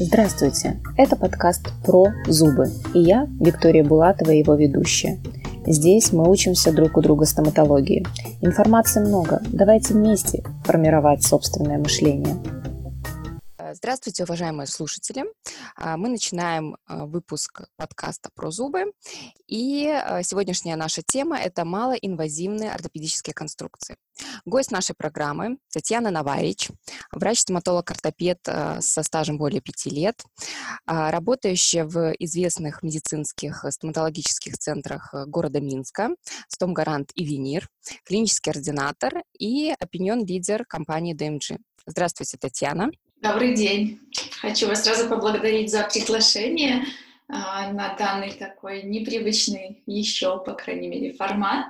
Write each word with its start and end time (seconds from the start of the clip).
Здравствуйте! 0.00 0.76
Это 0.96 1.16
подкаст 1.16 1.72
про 1.84 2.12
зубы, 2.28 2.70
и 2.94 3.00
я, 3.00 3.26
Виктория 3.40 3.82
Булатова, 3.82 4.30
его 4.30 4.54
ведущая. 4.54 5.18
Здесь 5.66 6.12
мы 6.12 6.30
учимся 6.30 6.70
друг 6.72 6.96
у 6.96 7.00
друга 7.00 7.24
стоматологии. 7.24 8.06
Информации 8.40 9.00
много, 9.00 9.42
давайте 9.48 9.94
вместе 9.94 10.44
формировать 10.62 11.24
собственное 11.24 11.78
мышление. 11.78 12.36
Здравствуйте, 13.72 14.22
уважаемые 14.22 14.66
слушатели. 14.66 15.24
А, 15.76 15.96
мы 15.96 16.08
начинаем 16.08 16.76
а, 16.86 17.04
выпуск 17.06 17.62
подкаста 17.76 18.30
про 18.34 18.50
зубы. 18.50 18.92
И 19.46 19.84
сегодняшняя 20.22 20.76
наша 20.76 21.02
тема– 21.02 21.38
это 21.40 21.64
малоинвазивные 21.64 22.70
ортопедические 22.70 23.34
конструкции. 23.34 23.96
Гость 24.44 24.70
нашей 24.70 24.94
программы– 24.94 25.58
Татьяна 25.72 26.10
Наварич, 26.10 26.70
врач-стоматолог-ортопед 27.12 28.38
со 28.44 29.02
стажем 29.02 29.38
более 29.38 29.60
пяти 29.60 29.90
лет, 29.90 30.22
работающая 30.86 31.84
в 31.84 32.12
известных 32.18 32.82
медицинских 32.82 33.64
стоматологических 33.68 34.58
центрах 34.58 35.14
города 35.26 35.60
Минска, 35.60 36.10
Стомгарант 36.48 37.10
и 37.14 37.24
Винир, 37.24 37.68
клинический 38.04 38.52
ординатор 38.52 39.22
и 39.38 39.74
опинион-лидер 39.78 40.64
компании 40.64 41.14
DMG. 41.14 41.58
Здравствуйте, 41.86 42.36
Татьяна. 42.38 42.90
Добрый 43.20 43.56
день. 43.56 43.98
Хочу 44.40 44.68
вас 44.68 44.84
сразу 44.84 45.08
поблагодарить 45.08 45.72
за 45.72 45.82
приглашение 45.82 46.84
а, 47.26 47.72
на 47.72 47.96
данный 47.96 48.32
такой 48.32 48.84
непривычный 48.84 49.82
еще, 49.86 50.38
по 50.38 50.52
крайней 50.52 50.86
мере, 50.86 51.12
формат. 51.14 51.66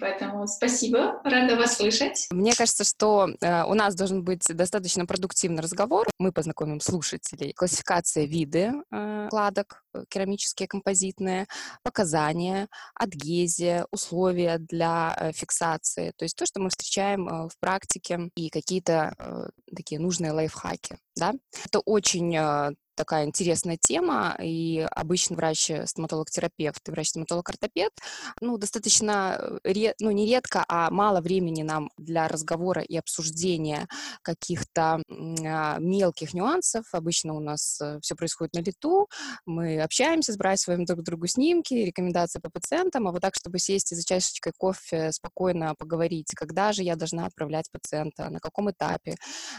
Поэтому 0.00 0.46
спасибо, 0.46 1.20
рада 1.24 1.56
вас 1.56 1.76
слышать. 1.76 2.26
Мне 2.30 2.54
кажется, 2.54 2.84
что 2.84 3.28
э, 3.40 3.64
у 3.64 3.74
нас 3.74 3.94
должен 3.94 4.22
быть 4.22 4.44
достаточно 4.48 5.06
продуктивный 5.06 5.62
разговор. 5.62 6.06
Мы 6.18 6.32
познакомим 6.32 6.80
слушателей. 6.80 7.52
Классификация 7.52 8.24
виды 8.24 8.72
э, 8.90 9.28
кладок, 9.30 9.82
э, 9.94 10.04
керамические, 10.08 10.68
композитные, 10.68 11.46
показания, 11.82 12.68
адгезия, 12.94 13.86
условия 13.90 14.58
для 14.58 15.16
э, 15.18 15.32
фиксации. 15.32 16.12
То 16.16 16.24
есть 16.24 16.36
то, 16.36 16.46
что 16.46 16.60
мы 16.60 16.68
встречаем 16.68 17.28
э, 17.28 17.48
в 17.48 17.58
практике 17.60 18.30
и 18.36 18.50
какие-то 18.50 19.14
э, 19.18 19.48
такие 19.74 20.00
нужные 20.00 20.32
лайфхаки. 20.32 20.98
Да? 21.16 21.32
Это 21.64 21.80
очень 21.80 22.36
э, 22.36 22.72
такая 22.94 23.24
интересная 23.26 23.78
тема, 23.80 24.36
и 24.40 24.86
обычно 24.90 25.36
врач-стоматолог-терапевт 25.36 26.88
и 26.88 26.90
врач-стоматолог-ортопед, 26.90 27.92
ну, 28.40 28.58
достаточно, 28.58 29.58
э, 29.64 29.92
ну, 30.00 30.10
не 30.10 30.26
редко, 30.26 30.64
а 30.68 30.90
мало 30.90 31.20
времени 31.20 31.62
нам 31.62 31.90
для 31.96 32.28
разговора 32.28 32.82
и 32.82 32.96
обсуждения 32.96 33.88
каких-то 34.22 35.02
а, 35.44 35.78
мелких 35.78 36.34
нюансов. 36.34 36.84
Обычно 36.92 37.34
у 37.34 37.40
нас 37.40 37.80
э, 37.80 37.98
все 38.02 38.14
происходит 38.14 38.54
на 38.54 38.60
лету, 38.60 39.08
мы 39.46 39.80
общаемся, 39.80 40.32
сбрасываем 40.32 40.84
друг 40.84 41.02
другу 41.02 41.26
снимки, 41.26 41.74
рекомендации 41.74 42.40
по 42.40 42.50
пациентам, 42.50 43.08
а 43.08 43.12
вот 43.12 43.20
так, 43.20 43.34
чтобы 43.34 43.58
сесть 43.58 43.92
и 43.92 43.94
за 43.94 44.04
чашечкой 44.04 44.52
кофе 44.56 45.12
спокойно 45.12 45.74
поговорить, 45.76 46.32
когда 46.34 46.72
же 46.72 46.82
я 46.82 46.96
должна 46.96 47.26
отправлять 47.26 47.70
пациента, 47.70 48.30
на 48.30 48.40
каком 48.40 48.70
этапе, 48.70 49.16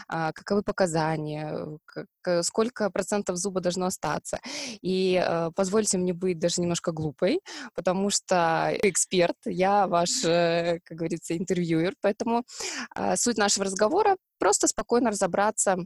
а, 0.08 0.32
каковы 0.32 0.62
показания, 0.62 1.78
сколько 2.42 2.90
процентов 2.90 3.14
процентов 3.14 3.36
зуба 3.36 3.60
должно 3.60 3.86
остаться. 3.86 4.38
И 4.82 5.22
э, 5.24 5.50
позвольте 5.54 5.98
мне 5.98 6.12
быть 6.12 6.38
даже 6.38 6.60
немножко 6.60 6.92
глупой, 6.92 7.40
потому 7.74 8.10
что 8.10 8.70
эксперт, 8.82 9.36
я 9.46 9.86
ваш, 9.86 10.24
э, 10.24 10.80
как 10.84 10.98
говорится, 10.98 11.36
интервьюер, 11.36 11.94
поэтому 12.00 12.44
э, 12.96 13.16
суть 13.16 13.38
нашего 13.38 13.64
разговора 13.64 14.16
просто 14.38 14.66
спокойно 14.66 15.10
разобраться 15.10 15.76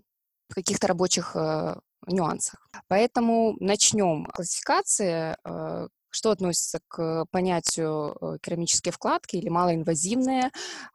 в 0.48 0.54
каких-то 0.54 0.86
рабочих 0.86 1.36
э, 1.36 1.74
нюансах. 2.06 2.68
Поэтому 2.88 3.56
начнем 3.60 4.26
классификации, 4.26 5.36
э, 5.44 5.88
что 6.10 6.30
относится 6.30 6.80
к 6.88 7.26
понятию 7.30 8.16
э, 8.20 8.38
керамические 8.40 8.92
вкладки 8.92 9.36
или 9.36 9.48
малоинвазивные 9.48 10.44
э, 10.44 10.50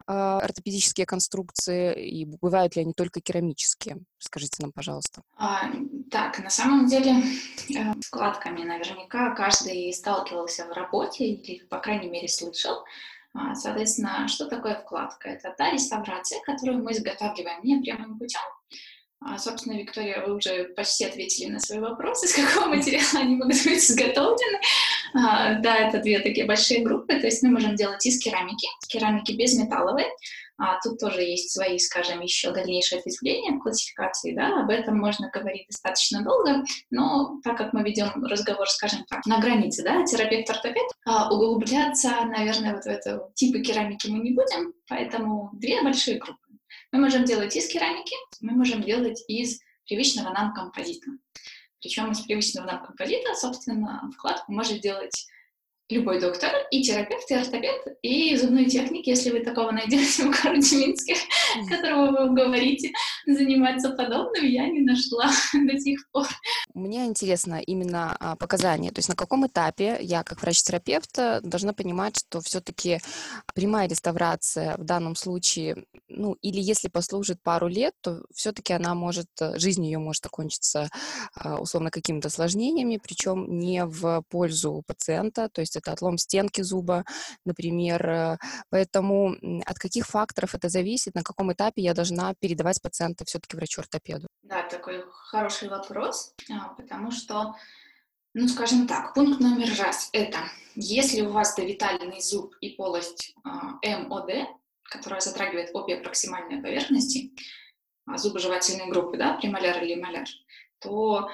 ортопедические 0.07 1.05
конструкции, 1.05 2.09
и 2.09 2.25
бывают 2.25 2.75
ли 2.75 2.83
они 2.83 2.93
только 2.93 3.21
керамические? 3.21 3.97
Расскажите 4.19 4.61
нам, 4.61 4.71
пожалуйста. 4.71 5.21
А, 5.37 5.71
так, 6.11 6.39
на 6.39 6.49
самом 6.49 6.87
деле 6.87 7.23
э, 7.69 7.93
вкладками 8.01 8.63
наверняка 8.63 9.31
каждый 9.35 9.91
сталкивался 9.93 10.65
в 10.65 10.71
работе 10.71 11.25
или, 11.25 11.65
по 11.65 11.79
крайней 11.79 12.09
мере, 12.09 12.27
слышал. 12.27 12.83
А, 13.33 13.55
соответственно, 13.55 14.27
что 14.27 14.45
такое 14.45 14.75
вкладка? 14.75 15.29
Это 15.29 15.53
та 15.57 15.71
реставрация, 15.71 16.39
которую 16.45 16.83
мы 16.83 16.91
изготавливаем 16.91 17.63
не 17.63 17.81
прямым 17.81 18.19
путем, 18.19 18.41
а, 19.25 19.37
собственно, 19.37 19.73
Виктория, 19.77 20.23
вы 20.25 20.35
уже 20.35 20.65
почти 20.75 21.05
ответили 21.05 21.51
на 21.51 21.59
свои 21.59 21.79
вопросы, 21.79 22.25
из 22.25 22.35
какого 22.35 22.75
материала 22.75 23.19
они 23.21 23.35
могут 23.35 23.63
быть 23.63 23.89
изготовлены. 23.89 24.59
А, 25.15 25.55
да, 25.59 25.77
это 25.77 25.99
две 25.99 26.19
такие 26.19 26.45
большие 26.45 26.83
группы, 26.83 27.19
то 27.19 27.27
есть 27.27 27.43
мы 27.43 27.49
можем 27.49 27.75
делать 27.75 28.05
из 28.05 28.19
керамики, 28.19 28.67
керамики 28.87 29.31
безметалловой. 29.31 30.05
А, 30.57 30.79
тут 30.81 30.99
тоже 30.99 31.21
есть 31.21 31.51
свои, 31.51 31.79
скажем, 31.79 32.21
еще 32.21 32.51
дальнейшие 32.51 32.99
ответвления 32.99 33.53
в 33.53 33.59
классификации, 33.59 34.35
да, 34.35 34.61
об 34.61 34.69
этом 34.69 34.97
можно 34.97 35.29
говорить 35.29 35.65
достаточно 35.67 36.23
долго, 36.23 36.63
но 36.91 37.39
так 37.43 37.57
как 37.57 37.73
мы 37.73 37.83
ведем 37.83 38.11
разговор, 38.23 38.69
скажем 38.69 39.03
так, 39.09 39.25
на 39.25 39.39
границе, 39.39 39.83
да, 39.83 40.03
терапевт-ортопед, 40.03 40.83
а, 41.05 41.33
углубляться, 41.33 42.09
наверное, 42.25 42.75
вот 42.75 42.83
в 42.83 42.87
это 42.87 43.29
типы 43.33 43.61
керамики 43.61 44.07
мы 44.07 44.19
не 44.19 44.31
будем, 44.31 44.73
поэтому 44.87 45.49
две 45.53 45.81
большие 45.81 46.19
группы. 46.19 46.42
Мы 46.93 46.99
можем 46.99 47.25
делать 47.25 47.55
из 47.55 47.67
керамики, 47.69 48.15
мы 48.39 48.51
можем 48.51 48.83
делать 48.83 49.23
из 49.27 49.59
привычного 49.87 50.29
нам 50.29 50.53
композита. 50.53 51.07
Причем 51.81 52.11
из 52.11 52.19
привычного 52.21 52.67
нам 52.67 52.85
композита, 52.85 53.33
собственно, 53.33 54.11
вкладку 54.15 54.51
может 54.51 54.79
делать 54.79 55.25
любой 55.93 56.19
доктор, 56.19 56.51
и 56.71 56.83
терапевт, 56.83 57.29
и 57.29 57.35
ортопед, 57.35 57.97
и 58.01 58.35
зубные 58.35 58.65
техники, 58.65 59.09
если 59.09 59.29
вы 59.31 59.39
такого 59.39 59.71
найдете 59.71 60.23
в 60.23 60.43
городе 60.43 60.75
Минске, 60.77 61.15
которого 61.69 62.27
вы 62.27 62.35
говорите, 62.35 62.91
заниматься 63.25 63.91
подобным, 63.91 64.45
я 64.45 64.67
не 64.67 64.81
нашла 64.81 65.29
до 65.53 65.79
сих 65.79 65.99
пор. 66.11 66.27
Мне 66.73 67.05
интересно 67.05 67.61
именно 67.61 68.15
а, 68.19 68.35
показания, 68.35 68.91
то 68.91 68.99
есть 68.99 69.09
на 69.09 69.15
каком 69.15 69.45
этапе 69.47 69.97
я, 70.01 70.23
как 70.23 70.41
врач-терапевт, 70.41 71.17
э, 71.17 71.41
должна 71.41 71.73
понимать, 71.73 72.17
что 72.17 72.41
все-таки 72.41 72.99
прямая 73.53 73.87
реставрация 73.87 74.75
в 74.77 74.83
данном 74.83 75.15
случае, 75.15 75.85
ну, 76.07 76.33
или 76.41 76.59
если 76.59 76.87
послужит 76.87 77.41
пару 77.41 77.67
лет, 77.67 77.93
то 78.01 78.23
все-таки 78.33 78.73
она 78.73 78.95
может, 78.95 79.29
э, 79.39 79.57
жизнь 79.59 79.85
ее 79.85 79.99
может 79.99 80.25
окончиться 80.25 80.89
а, 81.35 81.59
условно 81.59 81.91
какими-то 81.91 82.27
осложнениями, 82.27 82.99
причем 83.01 83.59
не 83.59 83.85
в 83.85 84.23
пользу 84.29 84.83
пациента, 84.87 85.49
то 85.49 85.61
есть 85.61 85.77
это 85.83 85.91
отлом 85.91 86.17
стенки 86.17 86.61
зуба, 86.61 87.03
например. 87.45 88.09
Э, 88.09 88.37
поэтому 88.69 89.35
от 89.65 89.77
каких 89.77 90.07
факторов 90.07 90.55
это 90.55 90.69
зависит, 90.69 91.15
на 91.15 91.23
каком 91.23 91.51
этапе 91.51 91.81
я 91.81 91.93
должна 91.93 92.33
передавать 92.39 92.81
пациента 92.81 93.25
все-таки 93.25 93.55
врачу-ортопеду? 93.57 94.27
Да, 94.43 94.63
такой 94.63 95.03
хороший 95.09 95.69
вопрос, 95.69 96.33
а, 96.51 96.69
потому 96.69 97.11
что, 97.11 97.55
ну, 98.33 98.47
скажем 98.47 98.87
так, 98.87 99.13
пункт 99.13 99.39
номер 99.39 99.69
раз— 99.77 100.09
это 100.13 100.39
если 100.75 101.21
у 101.21 101.31
вас 101.31 101.55
довитальный 101.55 102.21
зуб 102.21 102.55
и 102.61 102.71
полость 102.71 103.35
а, 103.43 103.77
МОД, 103.83 104.47
которая 104.83 105.21
затрагивает 105.21 105.69
обе 105.73 105.97
проксимальные 105.97 106.61
поверхности, 106.61 107.31
а, 108.05 108.17
зубы 108.17 108.39
жевательной 108.39 108.89
группы, 108.89 109.17
да, 109.17 109.37
премоляр 109.37 109.83
или 109.83 109.99
моляр, 109.99 110.27
то 110.79 111.29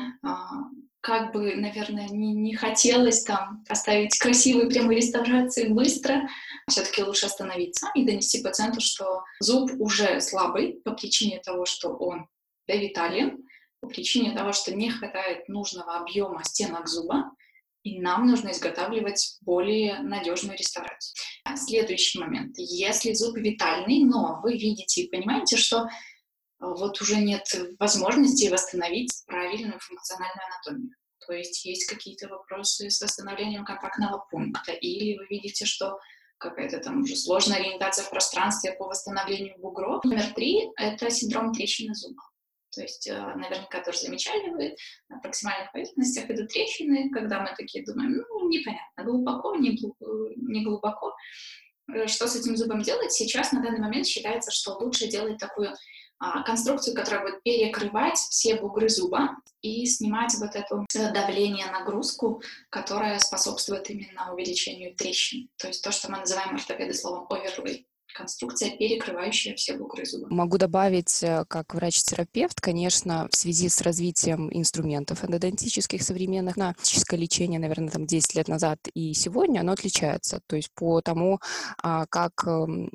как 1.02 1.32
бы, 1.32 1.56
наверное, 1.56 2.10
не, 2.10 2.34
не 2.34 2.56
хотелось 2.56 3.24
там 3.24 3.64
оставить 3.70 4.18
красивую 4.18 4.70
прямую 4.70 4.98
реставрацию 4.98 5.74
быстро, 5.74 6.28
все-таки 6.70 7.04
лучше 7.04 7.28
остановиться 7.28 7.90
и 7.96 8.06
донести 8.06 8.44
пациенту, 8.44 8.82
что 8.82 9.24
зуб 9.40 9.72
уже 9.80 10.20
слабый 10.20 10.82
по 10.84 10.92
причине 10.92 11.40
того, 11.40 11.66
что 11.66 11.90
он 11.90 12.28
довитален, 12.68 13.46
по 13.82 13.88
причине 13.88 14.36
того, 14.36 14.51
что 14.51 14.75
не 14.75 14.90
хватает 14.90 15.48
нужного 15.48 15.98
объема 15.98 16.44
стенок 16.44 16.88
зуба, 16.88 17.31
и 17.84 18.00
нам 18.00 18.28
нужно 18.28 18.51
изготавливать 18.51 19.38
более 19.42 20.00
надежную 20.00 20.57
реставрацию. 20.57 21.16
Следующий 21.56 22.19
момент. 22.19 22.56
Если 22.57 23.13
зуб 23.13 23.38
витальный, 23.38 24.04
но 24.04 24.42
вы 24.44 24.57
видите 24.57 25.01
и 25.01 25.10
понимаете, 25.10 25.56
что 25.56 25.88
вот 26.60 27.02
уже 27.02 27.18
нет 27.18 27.46
возможности 27.80 28.50
восстановить 28.50 29.24
правильную 29.28 29.80
функциональную 29.80 30.46
анатомию. 30.46 30.96
То 31.26 31.34
есть 31.34 31.66
есть 31.66 31.86
какие-то 31.86 32.28
вопросы 32.28 32.90
с 32.90 33.02
восстановлением 33.02 33.66
контактного 33.66 34.26
пункта, 34.32 34.72
или 34.72 35.18
вы 35.18 35.28
видите, 35.28 35.66
что 35.66 36.00
какая-то 36.38 36.80
там 36.80 37.02
уже 37.02 37.16
сложная 37.16 37.58
ориентация 37.58 38.06
в 38.06 38.10
пространстве 38.10 38.74
по 38.74 38.86
восстановлению 38.86 39.60
бугров. 39.60 40.04
Номер 40.04 40.34
три— 40.34 40.70
это 40.78 41.10
синдром 41.10 41.54
трещины 41.54 41.94
зуба. 41.94 42.24
То 42.72 42.82
есть 42.82 43.08
э, 43.08 43.14
наверняка 43.14 43.84
тоже 43.84 44.00
замечали 44.00 44.50
вы, 44.50 44.76
на 45.10 45.20
проксимальных 45.20 45.72
поверхностях 45.72 46.30
идут 46.30 46.50
трещины, 46.50 47.10
когда 47.10 47.42
мы 47.42 47.54
такие 47.58 47.84
думаем, 47.84 48.24
ну, 48.30 48.48
непонятно, 48.48 49.04
глубоко, 49.04 49.56
не, 49.56 49.76
глубоко, 49.76 50.30
не 50.36 50.64
глубоко. 50.64 51.14
Э, 51.94 52.08
что 52.08 52.28
с 52.28 52.36
этим 52.36 52.56
зубом 52.56 52.82
делать? 52.82 53.12
Сейчас 53.12 53.52
на 53.52 53.62
данный 53.62 53.80
момент 53.80 54.06
считается, 54.06 54.52
что 54.52 54.78
лучше 54.78 55.08
делать 55.08 55.38
такую 55.40 55.70
а, 55.72 55.76
конструкцию, 56.45 56.95
которая 56.95 57.24
будет 57.24 57.44
перекрывать 57.44 58.18
все 58.18 58.56
бугры 58.56 58.89
зуба 58.89 59.38
и 59.62 59.86
снимать 59.86 60.36
вот 60.39 60.56
это 60.56 60.86
давление, 61.13 61.71
нагрузку, 61.71 62.42
которая 62.69 63.19
способствует 63.19 63.89
именно 63.89 64.33
увеличению 64.33 64.95
трещин. 64.95 65.50
То 65.57 65.68
есть 65.68 65.83
то, 65.83 65.92
что 65.92 66.12
мы 66.12 66.19
называем 66.19 66.56
ортопеды 66.56 66.94
словом 66.94 67.27
overlay 67.30 67.86
конструкция, 68.13 68.71
перекрывающая 68.71 69.56
все 69.56 69.77
бугры 69.77 70.06
зуба. 70.06 70.27
Могу 70.30 70.57
добавить, 70.57 71.24
э, 71.24 71.45
как 71.48 71.74
врач-терапевт, 71.74 72.60
конечно, 72.60 73.27
в 73.31 73.36
связи 73.36 73.69
с 73.69 73.81
развитием 73.81 74.50
инструментов 74.51 75.24
эндодонтических 75.24 76.01
современных, 76.01 76.57
на 76.57 76.74
физическое 76.80 77.18
лечение, 77.18 77.60
наверное, 77.60 77.89
там 77.89 78.06
10 78.06 78.36
лет 78.36 78.48
назад 78.48 78.80
и 78.94 79.13
сегодня, 79.13 79.62
оно 79.62 79.74
отличается. 79.74 80.42
То 80.48 80.56
есть 80.56 80.72
по 80.74 81.01
тому, 81.01 81.39
а, 81.81 82.06
как 82.07 82.45
эм, 82.45 82.88
э, 82.88 82.89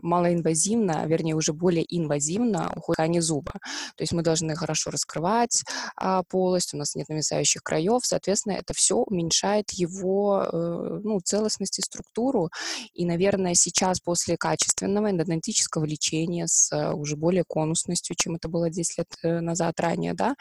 малоинвазивно, 0.00 1.06
вернее, 1.06 1.34
уже 1.34 1.52
более 1.52 1.84
инвазивно 1.88 2.72
уходит 2.76 2.96
ткани 2.96 3.20
зуба. 3.20 3.52
То 3.96 4.02
есть 4.02 4.12
мы 4.12 4.22
должны 4.22 4.54
хорошо 4.54 4.90
раскрывать 4.90 5.62
а, 5.96 6.22
полость, 6.22 6.74
у 6.74 6.76
нас 6.76 6.94
нет 6.94 7.08
нависающих 7.08 7.62
краев, 7.62 8.02
соответственно, 8.04 8.54
это 8.54 8.74
все 8.74 8.96
уменьшает 8.96 9.70
его 9.70 10.44
э, 10.44 11.00
ну, 11.02 11.20
целостность 11.20 11.78
и 11.78 11.82
структуру. 11.82 12.50
И, 12.92 13.04
наверное, 13.04 13.54
сейчас 13.54 14.00
после 14.00 14.36
качественного 14.36 15.10
эндодонтического 15.10 15.84
лечения 15.84 16.46
с 16.46 16.72
э, 16.72 16.92
уже 16.92 17.16
более 17.16 17.44
конусностью, 17.44 18.16
чем 18.16 18.36
это 18.36 18.48
было 18.48 18.70
10 18.70 18.98
лет 18.98 19.08
э, 19.22 19.40
назад 19.40 19.80
ранее, 19.80 20.14
да, 20.14 20.34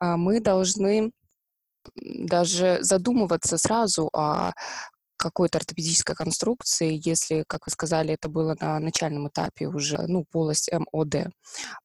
а, 0.00 0.16
мы 0.16 0.40
должны 0.40 1.10
даже 1.94 2.78
задумываться 2.80 3.58
сразу 3.58 4.08
о 4.12 4.52
какой-то 5.24 5.56
ортопедической 5.56 6.14
конструкции, 6.14 7.00
если, 7.02 7.44
как 7.48 7.66
вы 7.66 7.72
сказали, 7.72 8.12
это 8.12 8.28
было 8.28 8.54
на 8.60 8.78
начальном 8.78 9.28
этапе 9.28 9.68
уже, 9.68 10.06
ну, 10.06 10.26
полость 10.30 10.70
МОД. 10.92 11.30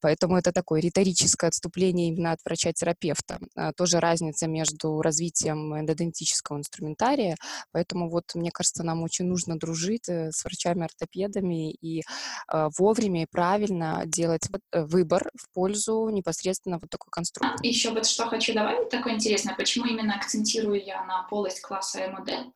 Поэтому 0.02 0.38
это 0.38 0.52
такое 0.52 0.82
риторическое 0.82 1.48
отступление 1.48 2.10
именно 2.10 2.34
от 2.34 2.40
врача-терапевта. 2.44 3.40
А, 3.56 3.72
тоже 3.72 4.02
разница 4.02 4.48
между 4.48 5.02
развитием 5.02 5.74
эндодонтического 5.80 6.58
инструментария, 6.58 7.38
поэтому 7.72 8.10
вот, 8.10 8.36
мне 8.36 8.52
кажется, 8.52 8.84
нам 8.84 9.04
очень 9.04 9.26
нужно 9.26 9.58
дружить 9.58 10.10
э, 10.10 10.32
с 10.32 10.44
врачами-ортопедами 10.44 11.72
и 11.72 12.02
э, 12.02 12.68
вовремя 12.78 13.24
и 13.24 13.28
правильно 13.32 14.04
делать 14.06 14.50
э, 14.52 14.84
выбор 14.84 15.30
в 15.36 15.54
пользу 15.54 16.10
непосредственно 16.10 16.78
вот 16.78 16.90
такой 16.90 17.10
конструкции. 17.10 17.66
Еще 17.66 17.92
вот 17.92 18.06
что 18.06 18.28
хочу 18.28 18.54
добавить 18.54 18.90
такое 18.90 19.14
интересное, 19.14 19.56
почему 19.56 19.86
именно 19.86 20.16
акцентирую 20.16 20.84
я 20.84 21.06
на 21.06 21.24
полость 21.30 21.62
класса 21.62 22.00
МОД, 22.10 22.30
а, 22.30 22.52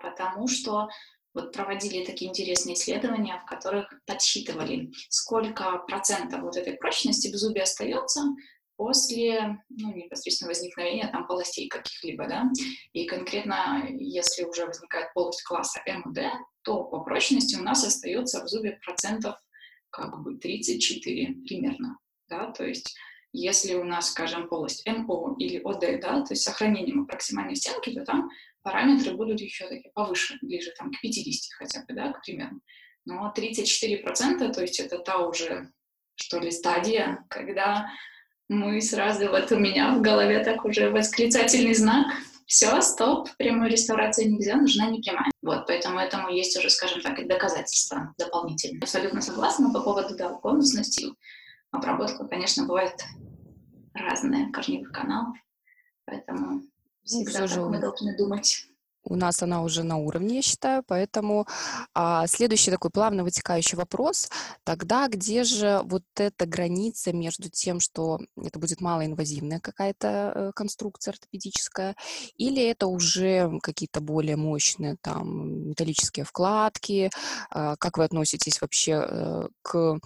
потому 0.00 0.46
что 0.48 0.88
вот 1.34 1.52
проводили 1.52 2.04
такие 2.04 2.30
интересные 2.30 2.74
исследования, 2.74 3.40
в 3.40 3.48
которых 3.48 3.92
подсчитывали, 4.06 4.90
сколько 5.08 5.78
процентов 5.86 6.40
вот 6.42 6.56
этой 6.56 6.74
прочности 6.74 7.28
в 7.28 7.36
зубе 7.36 7.62
остается 7.62 8.22
после 8.76 9.58
ну, 9.68 9.94
непосредственно 9.94 10.48
возникновения 10.48 11.06
там 11.08 11.26
полостей 11.26 11.68
каких-либо, 11.68 12.26
да, 12.26 12.50
и 12.94 13.04
конкретно, 13.04 13.86
если 13.90 14.44
уже 14.44 14.64
возникает 14.64 15.12
полость 15.12 15.42
класса 15.42 15.80
МД, 15.86 16.20
то 16.62 16.84
по 16.84 17.00
прочности 17.00 17.56
у 17.56 17.62
нас 17.62 17.84
остается 17.84 18.42
в 18.42 18.48
зубе 18.48 18.80
процентов 18.82 19.36
как 19.90 20.22
бы 20.22 20.38
34 20.38 21.42
примерно, 21.46 21.98
да, 22.28 22.52
то 22.52 22.64
есть 22.64 22.96
если 23.32 23.74
у 23.74 23.84
нас, 23.84 24.10
скажем, 24.10 24.48
полость 24.48 24.84
МО 24.86 25.36
или 25.38 25.60
ОД, 25.62 26.00
да, 26.00 26.22
то 26.22 26.32
есть 26.32 26.42
сохранением 26.42 27.06
проксимальной 27.06 27.54
стенки, 27.54 27.92
то 27.92 28.04
там 28.04 28.30
параметры 28.62 29.14
будут 29.14 29.40
еще 29.40 29.68
такие 29.68 29.92
повыше, 29.92 30.38
ближе 30.42 30.72
там 30.78 30.90
к 30.90 31.00
50 31.00 31.52
хотя 31.58 31.80
бы, 31.84 31.94
да, 31.94 32.12
к 32.12 32.22
примеру. 32.22 32.60
Но 33.04 33.32
34%, 33.34 34.52
то 34.52 34.60
есть 34.60 34.80
это 34.80 34.98
та 34.98 35.18
уже, 35.18 35.70
что 36.14 36.38
ли, 36.38 36.50
стадия, 36.50 37.24
когда 37.28 37.90
мы 38.48 38.80
сразу, 38.80 39.28
вот 39.28 39.50
у 39.52 39.58
меня 39.58 39.92
в 39.94 40.02
голове 40.02 40.42
так 40.44 40.64
уже 40.64 40.90
восклицательный 40.90 41.74
знак, 41.74 42.06
все, 42.46 42.80
стоп, 42.80 43.28
прямой 43.38 43.68
реставрации 43.68 44.24
нельзя, 44.24 44.56
нужна 44.56 44.90
непрямая. 44.90 45.30
Вот, 45.40 45.68
поэтому 45.68 46.00
этому 46.00 46.30
есть 46.30 46.58
уже, 46.58 46.68
скажем 46.68 47.00
так, 47.00 47.18
и 47.20 47.24
доказательства 47.24 48.12
дополнительные. 48.18 48.80
Абсолютно 48.80 49.20
согласна 49.20 49.72
по 49.72 49.80
поводу, 49.80 50.16
да, 50.16 50.34
конусности. 50.34 51.06
Обработка, 51.70 52.26
конечно, 52.26 52.66
бывает 52.66 53.04
разная 53.94 54.50
корневых 54.50 54.90
каналов, 54.90 55.36
поэтому 56.04 56.62
Всегда 57.10 57.48
так 57.48 57.58
мы 57.68 57.80
должны 57.80 58.16
думать. 58.16 58.69
У 59.04 59.16
нас 59.16 59.42
она 59.42 59.62
уже 59.62 59.82
на 59.82 59.96
уровне, 59.96 60.36
я 60.36 60.42
считаю, 60.42 60.82
поэтому 60.86 61.46
а, 61.94 62.26
следующий 62.26 62.70
такой 62.70 62.90
плавно 62.90 63.24
вытекающий 63.24 63.76
вопрос, 63.76 64.28
тогда 64.64 65.08
где 65.08 65.44
же 65.44 65.80
вот 65.84 66.04
эта 66.16 66.46
граница 66.46 67.12
между 67.12 67.48
тем, 67.48 67.80
что 67.80 68.20
это 68.36 68.58
будет 68.58 68.80
малоинвазивная 68.80 69.60
какая-то 69.60 70.32
э, 70.34 70.52
конструкция 70.54 71.12
ортопедическая, 71.12 71.96
или 72.36 72.62
это 72.62 72.86
уже 72.86 73.50
какие-то 73.62 74.00
более 74.00 74.36
мощные 74.36 74.96
там 75.00 75.70
металлические 75.70 76.24
вкладки, 76.24 77.10
а, 77.50 77.76
как 77.76 77.98
вы 77.98 78.04
относитесь 78.04 78.60
вообще 78.60 79.04
э, 79.06 79.48
к 79.62 79.98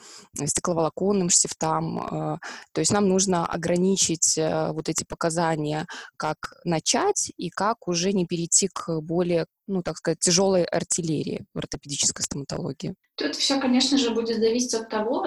стекловолоконным 0.44 1.31
штифтам, 1.31 1.99
а, 1.99 2.38
то 2.73 2.81
есть 2.81 2.93
нам 2.93 3.08
нужно 3.08 3.46
ограничить 3.46 4.38
а, 4.38 4.73
вот 4.73 4.88
эти 4.88 5.05
показания, 5.05 5.87
как 6.17 6.55
начать 6.64 7.32
и 7.37 7.50
как 7.50 7.88
уже 7.88 8.12
не 8.12 8.26
перейти 8.26 8.69
к 8.69 8.83
более, 8.88 9.46
ну, 9.66 9.82
так 9.82 9.96
сказать, 9.96 10.19
тяжелой 10.20 10.64
артиллерии 10.64 11.46
в 11.54 11.58
ортопедической 11.58 12.25
стоматологии? 12.25 12.94
Тут 13.16 13.36
все, 13.36 13.60
конечно 13.60 13.98
же, 13.98 14.10
будет 14.10 14.38
зависеть 14.38 14.75
от 14.75 14.88
того, 14.88 15.26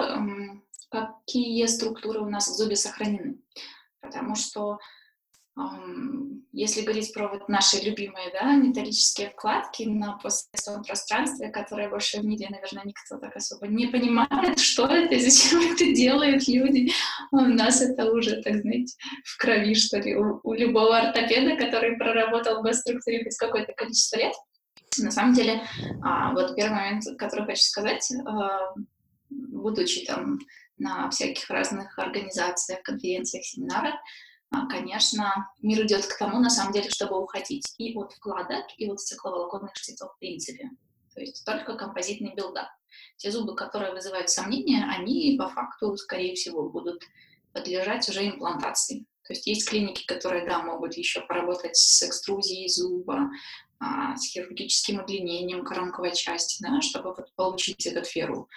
какие 0.90 1.66
структуры 1.66 2.20
у 2.20 2.28
нас 2.28 2.48
в 2.48 2.54
зубе 2.54 2.76
сохранены. 2.76 3.38
Потому 4.00 4.34
что 4.34 4.78
если 6.52 6.82
говорить 6.82 7.12
про 7.12 7.28
вот 7.28 7.48
наши 7.48 7.76
любимые 7.78 8.30
да, 8.32 8.54
металлические 8.56 9.30
вкладки 9.30 9.84
на 9.84 10.18
постсоветском 10.18 10.82
пространстве, 10.82 11.50
которые 11.50 11.88
больше 11.88 12.20
в 12.20 12.24
мире, 12.24 12.48
наверное, 12.50 12.84
никто 12.84 13.18
так 13.18 13.36
особо 13.36 13.68
не 13.68 13.86
понимает, 13.86 14.58
что 14.58 14.86
это 14.86 15.14
и 15.14 15.20
зачем 15.20 15.60
это 15.72 15.84
делают 15.94 16.48
люди. 16.48 16.90
У 17.30 17.36
нас 17.36 17.80
это 17.80 18.10
уже, 18.10 18.42
так 18.42 18.60
знаете, 18.62 18.94
в 19.24 19.36
крови, 19.38 19.74
что 19.74 19.98
ли, 20.00 20.16
у, 20.16 20.40
у 20.42 20.52
любого 20.54 20.98
ортопеда, 20.98 21.56
который 21.56 21.96
проработал 21.96 22.62
в 22.62 22.72
структуре 22.72 23.22
хоть 23.22 23.36
какое-то 23.36 23.72
количество 23.74 24.16
лет. 24.16 24.34
На 24.98 25.10
самом 25.10 25.34
деле, 25.34 25.62
а, 26.02 26.32
вот 26.32 26.56
первый 26.56 26.74
момент, 26.74 27.04
который 27.18 27.46
хочу 27.46 27.62
сказать, 27.62 28.10
а, 28.26 28.74
будучи 29.30 30.04
там 30.06 30.38
на 30.78 31.10
всяких 31.10 31.48
разных 31.50 31.98
организациях, 31.98 32.82
конференциях, 32.82 33.44
семинарах, 33.44 33.94
а, 33.94 33.98
конечно, 34.68 35.50
мир 35.60 35.84
идет 35.84 36.06
к 36.06 36.18
тому, 36.18 36.40
на 36.40 36.50
самом 36.50 36.72
деле, 36.72 36.88
чтобы 36.90 37.20
уходить 37.20 37.74
и 37.78 37.94
от 37.96 38.12
вкладок, 38.12 38.64
и 38.78 38.90
от 38.90 39.00
стекловолоконных 39.00 39.72
штифтов 39.74 40.14
в 40.14 40.18
принципе. 40.18 40.70
То 41.14 41.20
есть 41.20 41.44
только 41.44 41.76
композитный 41.76 42.34
build-up. 42.34 42.68
Те 43.16 43.30
зубы, 43.30 43.54
которые 43.56 43.92
вызывают 43.92 44.30
сомнения, 44.30 44.86
они 44.88 45.36
по 45.38 45.48
факту, 45.48 45.96
скорее 45.96 46.34
всего, 46.34 46.68
будут 46.70 47.02
подлежать 47.52 48.08
уже 48.08 48.28
имплантации. 48.28 49.04
То 49.24 49.34
есть 49.34 49.46
есть 49.46 49.68
клиники, 49.68 50.06
которые, 50.06 50.46
да, 50.46 50.62
могут 50.62 50.94
еще 50.94 51.20
поработать 51.20 51.76
с 51.76 52.02
экструзией 52.02 52.68
зуба, 52.68 53.30
а, 53.78 54.16
с 54.16 54.26
хирургическим 54.32 55.02
удлинением 55.02 55.64
коронковой 55.64 56.14
части, 56.14 56.62
да, 56.62 56.80
чтобы 56.80 57.14
вот 57.14 57.34
получить 57.34 57.86
этот 57.86 58.06
ферру. 58.06 58.48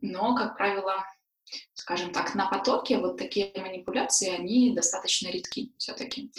Но, 0.00 0.34
как 0.34 0.56
правило, 0.56 1.04
скажем 1.74 2.12
так, 2.12 2.34
на 2.34 2.48
потоке 2.48 2.98
вот 2.98 3.16
такие 3.16 3.52
манипуляции, 3.56 4.30
они 4.30 4.74
достаточно 4.74 5.28
редки 5.28 5.72
все-таки. 5.78 6.30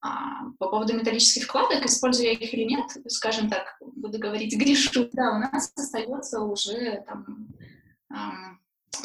А, 0.00 0.46
по 0.58 0.68
поводу 0.68 0.94
металлических 0.94 1.44
вкладок, 1.44 1.84
используя 1.86 2.32
их 2.32 2.52
или 2.52 2.64
нет, 2.64 2.86
скажем 3.06 3.48
так, 3.48 3.76
буду 3.80 4.18
говорить, 4.18 4.56
грешу. 4.56 5.08
Да, 5.12 5.32
у 5.32 5.38
нас 5.38 5.72
остается 5.76 6.40
уже 6.40 7.04
там 7.06 7.48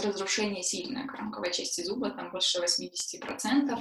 разрушение 0.04 0.64
сильное 0.64 1.06
коронковой 1.06 1.54
части 1.54 1.82
зуба, 1.84 2.10
там 2.10 2.32
больше 2.32 2.60
80%, 2.60 3.80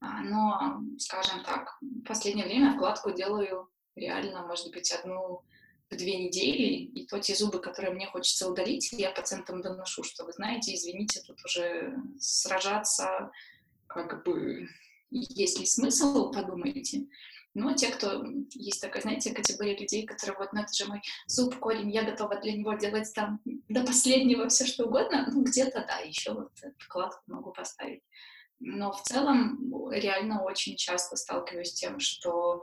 а, 0.00 0.20
но, 0.22 0.82
скажем 0.98 1.42
так, 1.42 1.78
в 1.80 2.04
последнее 2.04 2.46
время 2.46 2.74
вкладку 2.74 3.12
делаю 3.12 3.68
реально, 3.96 4.46
может 4.46 4.70
быть, 4.70 4.92
одну 4.92 5.42
две 5.96 6.24
недели, 6.24 6.84
и 6.84 7.06
то 7.06 7.18
те 7.18 7.34
зубы, 7.34 7.60
которые 7.60 7.94
мне 7.94 8.06
хочется 8.06 8.50
удалить, 8.50 8.92
я 8.92 9.10
пациентам 9.10 9.62
доношу, 9.62 10.02
что 10.02 10.24
вы 10.24 10.32
знаете, 10.32 10.74
извините, 10.74 11.22
тут 11.26 11.42
уже 11.44 11.96
сражаться, 12.18 13.30
как 13.86 14.24
бы, 14.24 14.68
есть 15.10 15.58
ли 15.58 15.66
смысл, 15.66 16.30
подумайте. 16.30 17.06
Но 17.54 17.72
те, 17.74 17.88
кто 17.88 18.24
есть 18.54 18.80
такая, 18.80 19.02
знаете, 19.02 19.34
категория 19.34 19.76
людей, 19.76 20.06
которые 20.06 20.36
вот, 20.38 20.52
ну 20.52 20.60
это 20.60 20.72
же 20.72 20.86
мой 20.86 21.00
зуб, 21.26 21.58
корень, 21.58 21.90
я 21.90 22.02
готова 22.02 22.36
для 22.36 22.52
него 22.52 22.74
делать 22.74 23.12
там 23.14 23.40
до 23.68 23.84
последнего 23.84 24.48
все 24.48 24.66
что 24.66 24.84
угодно, 24.84 25.28
ну 25.32 25.42
где-то 25.42 25.84
да, 25.88 25.98
еще 25.98 26.34
вот 26.34 26.52
вкладку 26.78 27.22
могу 27.26 27.52
поставить. 27.52 28.02
Но 28.60 28.92
в 28.92 29.02
целом 29.02 29.90
реально 29.90 30.42
очень 30.44 30.76
часто 30.76 31.16
сталкиваюсь 31.16 31.70
с 31.70 31.74
тем, 31.74 31.98
что 32.00 32.62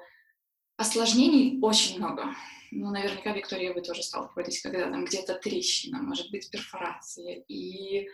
осложнений 0.77 1.59
очень 1.61 1.97
много 1.97 2.35
ну, 2.71 2.89
наверняка, 2.91 3.31
Виктория, 3.31 3.73
вы 3.73 3.81
тоже 3.81 4.03
сталкивались, 4.03 4.61
когда 4.61 4.89
там 4.89 5.05
где-то 5.05 5.35
трещина, 5.35 6.01
может 6.01 6.29
быть, 6.31 6.49
перфорация, 6.49 7.43
и 7.47 8.09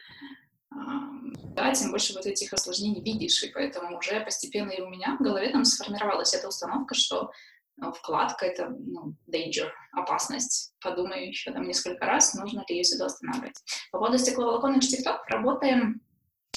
да, 0.69 1.73
тем 1.73 1.91
больше 1.91 2.13
вот 2.13 2.25
этих 2.25 2.53
осложнений 2.53 3.03
видишь, 3.03 3.43
и 3.43 3.51
поэтому 3.51 3.97
уже 3.97 4.21
постепенно 4.21 4.71
и 4.71 4.81
у 4.81 4.89
меня 4.89 5.17
в 5.19 5.23
голове 5.23 5.49
там 5.49 5.65
сформировалась 5.65 6.33
эта 6.33 6.47
установка, 6.47 6.95
что 6.95 7.31
ну, 7.75 7.91
вкладка— 7.91 8.45
это 8.47 8.69
ну, 8.69 9.15
danger, 9.27 9.69
опасность. 9.91 10.73
Подумаю 10.79 11.27
еще 11.27 11.51
там 11.51 11.67
несколько 11.67 12.05
раз, 12.05 12.35
нужно 12.35 12.63
ли 12.69 12.75
ее 12.77 12.83
сюда 12.83 13.07
останавливать. 13.07 13.57
По 13.91 13.97
поводу 13.97 14.17
стекловолоконных 14.17 14.83
штифтов 14.83 15.19
работаем 15.27 16.01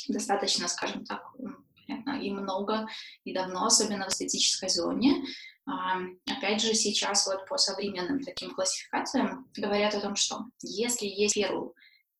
достаточно, 0.08 0.68
скажем 0.68 1.04
так, 1.04 1.22
и 2.20 2.30
много, 2.30 2.86
и 3.24 3.32
давно, 3.32 3.66
особенно 3.66 4.06
в 4.06 4.08
эстетической 4.08 4.68
зоне. 4.68 5.24
Опять 6.26 6.60
же, 6.60 6.74
сейчас 6.74 7.26
вот 7.26 7.46
по 7.46 7.56
современным 7.56 8.22
таким 8.22 8.54
классификациям 8.54 9.48
говорят 9.56 9.94
о 9.94 10.00
том, 10.00 10.14
что 10.14 10.44
если 10.60 11.06
есть 11.06 11.34
ферул 11.34 11.74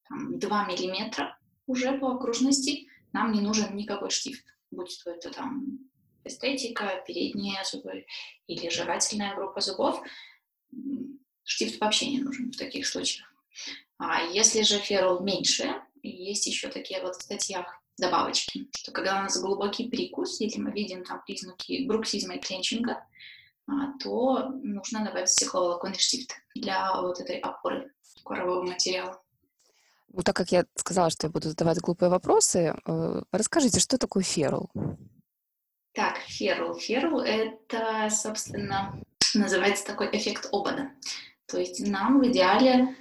там, 0.09 0.39
2 0.39 0.65
миллиметра 0.67 1.39
уже 1.67 1.99
по 1.99 2.13
окружности, 2.13 2.89
нам 3.13 3.33
не 3.33 3.41
нужен 3.41 3.77
никакой 3.77 4.11
штифт, 4.11 4.45
будь 4.71 4.99
то 5.05 5.11
это 5.11 5.31
там 5.31 5.79
эстетика, 6.25 7.03
передние 7.07 7.63
зубы 7.65 8.07
или 8.47 8.71
жевательная 8.71 9.35
группа 9.35 9.61
зубов, 9.61 10.03
штифт 11.45 11.79
вообще 11.81 12.11
не 12.11 12.21
нужен 12.21 12.51
в 12.51 12.57
таких 12.57 12.87
случаях. 12.87 13.29
А 13.99 14.23
если 14.23 14.63
же 14.63 14.79
ферул 14.79 15.21
меньше, 15.21 15.83
есть 16.03 16.47
еще 16.47 16.69
такие 16.69 17.03
вот 17.03 17.15
в 17.15 17.23
статьях 17.23 17.84
добавочки, 17.99 18.69
что 18.77 18.93
когда 18.93 19.21
у 19.21 19.23
нас 19.23 19.41
глубокий 19.41 19.89
прикус, 19.89 20.41
или 20.41 20.59
мы 20.59 20.73
видим 20.73 21.05
там 21.05 21.23
признаки 21.25 21.87
бруксизма 21.87 22.35
и 22.35 22.41
кленчинга, 22.41 23.05
а, 23.67 23.99
то 24.03 24.51
нужно 24.63 25.05
добавить 25.05 25.31
стекловолоконный 25.31 25.99
штифт 25.99 26.33
для 26.55 27.01
вот 27.01 27.21
этой 27.21 27.39
опоры 27.39 27.93
корового 28.25 28.63
материала. 28.63 29.21
Ну, 30.09 30.23
так 30.23 30.37
как 30.37 30.53
я 30.53 30.65
сказала, 30.77 31.11
что 31.11 31.27
я 31.27 31.31
буду 31.31 31.49
задавать 31.49 31.81
глупые 31.81 32.09
вопросы, 32.09 32.77
э, 32.87 33.23
расскажите, 33.33 33.81
что 33.81 33.99
такое 33.99 34.23
ферул? 34.23 34.71
Так, 35.93 36.19
ферул. 36.19 36.75
Ферул— 36.75 37.21
это, 37.21 38.09
собственно, 38.11 39.01
называется 39.35 39.85
такой 39.87 40.11
эффект 40.13 40.49
обода. 40.53 40.91
То 41.47 41.59
есть 41.59 41.85
нам 41.87 42.21
в 42.21 42.27
идеале 42.29 42.97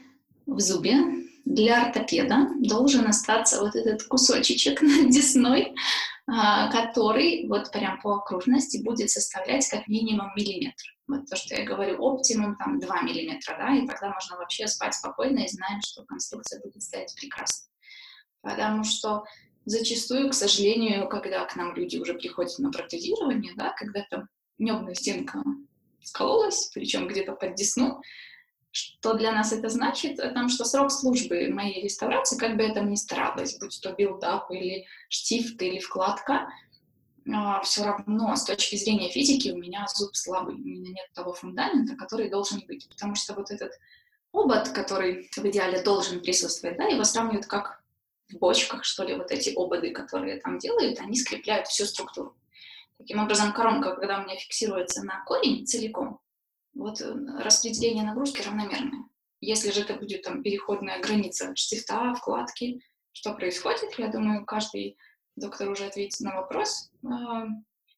в 0.46 0.60
зубе 0.60 1.23
для 1.46 1.86
ортопеда 1.86 2.50
должен 2.60 3.06
остаться 3.08 3.60
вот 3.60 3.76
этот 3.76 4.04
кусочек 4.04 4.82
над 4.82 5.10
десной, 5.10 5.74
а, 6.26 6.72
который 6.72 7.48
вот 7.48 7.72
прям 7.72 8.00
по 8.02 8.16
окружности 8.16 8.82
будет 8.84 9.10
составлять 9.10 9.68
как 9.68 9.88
минимум 9.88 10.32
миллиметр. 10.36 10.84
Вот 11.08 11.26
то, 11.30 11.36
что 11.36 11.56
я 11.56 11.66
говорю, 11.66 12.02
оптимум 12.02 12.56
там 12.56 12.80
2 12.80 13.02
миллиметра, 13.02 13.58
да, 13.58 13.76
и 13.76 13.86
тогда 13.86 14.10
можно 14.14 14.38
вообще 14.38 14.68
спать 14.68 14.94
спокойно 14.94 15.40
и 15.40 15.50
знаем, 15.50 15.82
что 15.86 16.04
конструкция 16.06 16.62
будет 16.62 16.82
стоять 16.82 17.14
прекрасно. 17.20 17.68
Потому 18.42 18.86
что 18.86 19.24
зачастую, 19.66 20.30
к 20.30 20.34
сожалению, 20.34 21.10
когда 21.10 21.46
к 21.46 21.58
нам 21.58 21.76
люди 21.76 21.98
уже 21.98 22.14
приходят 22.14 22.58
на 22.60 22.72
протезирование, 22.72 23.54
да, 23.58 23.74
когда 23.74 24.06
там 24.10 24.30
небная 24.58 24.96
стенка 24.96 25.44
скололась, 26.02 26.70
причем 26.74 27.08
где-то 27.08 27.34
под 27.34 27.56
десну, 27.56 28.02
что 28.74 29.14
для 29.14 29.32
нас 29.32 29.54
это 29.54 29.70
значит? 29.70 30.20
О 30.20 30.32
том, 30.32 30.50
что 30.50 30.66
срок 30.66 30.92
службы 30.92 31.48
моей 31.50 31.84
реставрации, 31.84 32.40
как 32.40 32.58
бы 32.58 32.64
это 32.64 32.82
ни 32.82 32.96
старалось, 32.96 33.60
будь 33.60 33.80
то 33.80 33.94
build-up 33.94 34.50
или 34.50 34.88
штифт 35.10 35.62
или 35.62 35.78
вкладка, 35.78 36.50
а, 37.32 37.62
все 37.62 37.84
равно 37.84 38.36
с 38.36 38.44
точки 38.46 38.76
зрения 38.76 39.12
физики 39.12 39.50
у 39.50 39.58
меня 39.58 39.86
зуб 39.94 40.16
слабый, 40.16 40.56
у 40.56 40.58
меня 40.58 40.90
нет 40.90 41.08
того 41.14 41.34
фундамента, 41.34 41.96
который 41.96 42.32
должен 42.32 42.62
быть, 42.68 42.90
потому 42.90 43.14
что 43.14 43.36
вот 43.36 43.52
этот 43.52 43.74
обод, 44.32 44.70
который 44.70 45.30
в 45.32 45.46
идеале 45.46 45.84
должен 45.84 46.22
присутствовать, 46.22 46.78
да, 46.78 46.86
его 46.86 47.04
сравнивают 47.04 47.46
как 47.46 47.84
в 48.28 48.40
бочках, 48.40 48.86
что 48.86 49.04
ли, 49.04 49.16
вот 49.16 49.30
эти 49.30 49.52
ободы, 49.52 49.92
которые 49.92 50.42
там 50.42 50.58
делают, 50.58 51.00
они 51.00 51.16
скрепляют 51.16 51.68
всю 51.68 51.86
структуру. 51.86 52.36
Таким 52.98 53.20
образом, 53.20 53.54
коронка, 53.54 53.96
когда 53.96 54.20
у 54.20 54.24
меня 54.24 54.36
фиксируется 54.36 55.04
на 55.04 55.24
корень 55.26 55.68
целиком, 55.68 56.20
вот 56.74 57.02
э, 57.02 57.14
распределение 57.40 58.04
нагрузки 58.04 58.42
равномерное. 58.42 59.06
Если 59.42 59.72
же 59.72 59.82
это 59.82 59.96
будет 59.96 60.24
там 60.24 60.42
переходная 60.42 61.02
граница 61.02 61.56
штифта, 61.56 62.14
вкладки, 62.16 62.82
что 63.12 63.34
происходит, 63.34 63.98
я 63.98 64.08
думаю, 64.08 64.46
каждый 64.46 64.98
доктор 65.36 65.70
уже 65.70 65.86
ответит 65.86 66.22
на 66.22 66.36
вопрос. 66.36 66.90
А, 67.06 67.48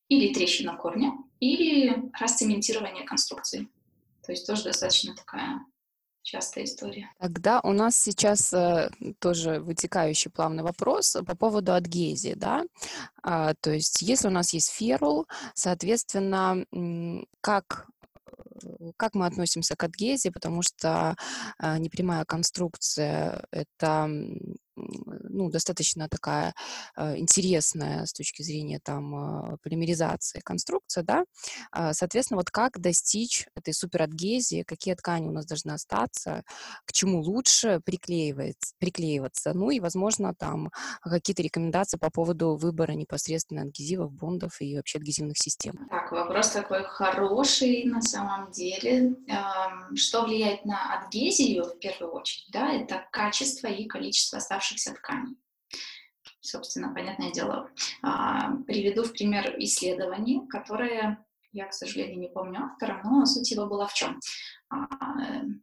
или 0.10 0.34
трещина 0.34 0.78
корня, 0.78 1.14
или 1.40 2.12
расцементирование 2.20 3.06
конструкции. 3.06 3.68
То 4.24 4.32
есть 4.32 4.46
тоже 4.48 4.64
достаточно 4.66 5.16
такая 5.16 5.62
частая 6.22 6.64
история. 6.64 7.12
Тогда 7.20 7.62
у 7.62 7.72
нас 7.72 7.96
сейчас 7.96 8.52
э, 8.52 8.90
тоже 9.20 9.60
вытекающий 9.60 10.32
плавный 10.32 10.64
вопрос 10.64 11.16
по 11.26 11.36
поводу 11.36 11.74
адгезии, 11.74 12.34
да? 12.36 12.66
А, 13.22 13.54
то 13.62 13.72
есть 13.72 14.02
если 14.02 14.28
у 14.28 14.32
нас 14.32 14.52
есть 14.54 14.72
ферул, 14.72 15.28
соответственно, 15.54 16.66
как 17.42 17.88
как 18.98 19.16
мы 19.16 19.26
относимся 19.26 19.76
к 19.76 19.84
адгезии, 19.84 20.30
потому 20.30 20.62
что 20.62 21.16
э, 21.60 21.78
непрямая 21.78 22.26
конструкция— 22.26 23.46
это 23.52 24.10
ну, 24.76 25.50
достаточно 25.50 26.10
такая 26.10 26.54
э, 26.96 27.18
интересная 27.18 28.06
с 28.06 28.14
точки 28.14 28.42
зрения 28.42 28.80
там 28.84 29.54
э, 29.54 29.58
полимеризации 29.64 30.40
конструкция, 30.42 31.04
да, 31.04 31.26
э, 31.76 31.94
соответственно, 31.94 32.38
вот 32.38 32.52
как 32.52 32.80
достичь 32.80 33.48
этой 33.56 33.74
суперадгезии, 33.74 34.64
какие 34.64 34.96
ткани 34.96 35.28
у 35.28 35.32
нас 35.32 35.46
должны 35.46 35.72
остаться, 35.72 36.44
к 36.86 36.92
чему 36.92 37.22
лучше 37.22 37.82
приклеиваться, 37.86 38.74
приклеиваться, 38.80 39.54
ну 39.54 39.70
и, 39.70 39.80
возможно, 39.80 40.34
там 40.34 40.72
какие-то 41.02 41.42
рекомендации 41.42 41.98
по 41.98 42.10
поводу 42.10 42.56
выбора 42.56 42.94
непосредственно 42.94 43.62
адгезивов, 43.62 44.12
бондов 44.12 44.62
и 44.62 44.76
вообще 44.76 44.98
адгезивных 44.98 45.38
систем. 45.38 45.88
Так, 45.90 46.12
вопрос 46.12 46.52
такой 46.52 46.84
хороший 46.84 47.86
на 47.86 48.02
самом 48.02 48.52
деле. 48.52 49.16
Что 49.96 50.26
влияет 50.26 50.66
на 50.66 50.98
адгезию 50.98 51.64
в 51.64 51.80
первую 51.80 52.14
очередь, 52.14 52.50
да, 52.52 52.72
это 52.72 53.08
качество 53.12 53.68
и 53.68 53.86
количество 53.86 54.38
оставшихся 54.38 54.65
оставшихся 54.66 54.94
тканей. 54.94 55.38
Собственно, 56.42 56.94
понятное 56.94 57.32
дело. 57.32 57.70
А, 58.04 58.52
приведу 58.68 59.04
в 59.04 59.14
пример 59.14 59.56
исследование, 59.58 60.42
которое 60.48 61.26
я, 61.52 61.66
к 61.68 61.74
сожалению, 61.74 62.20
не 62.20 62.28
помню 62.28 62.66
автора, 62.66 63.02
но 63.04 63.26
суть 63.26 63.50
его 63.50 63.66
была 63.66 63.88
в 63.88 63.94
чем? 63.94 64.20
А, 64.70 64.86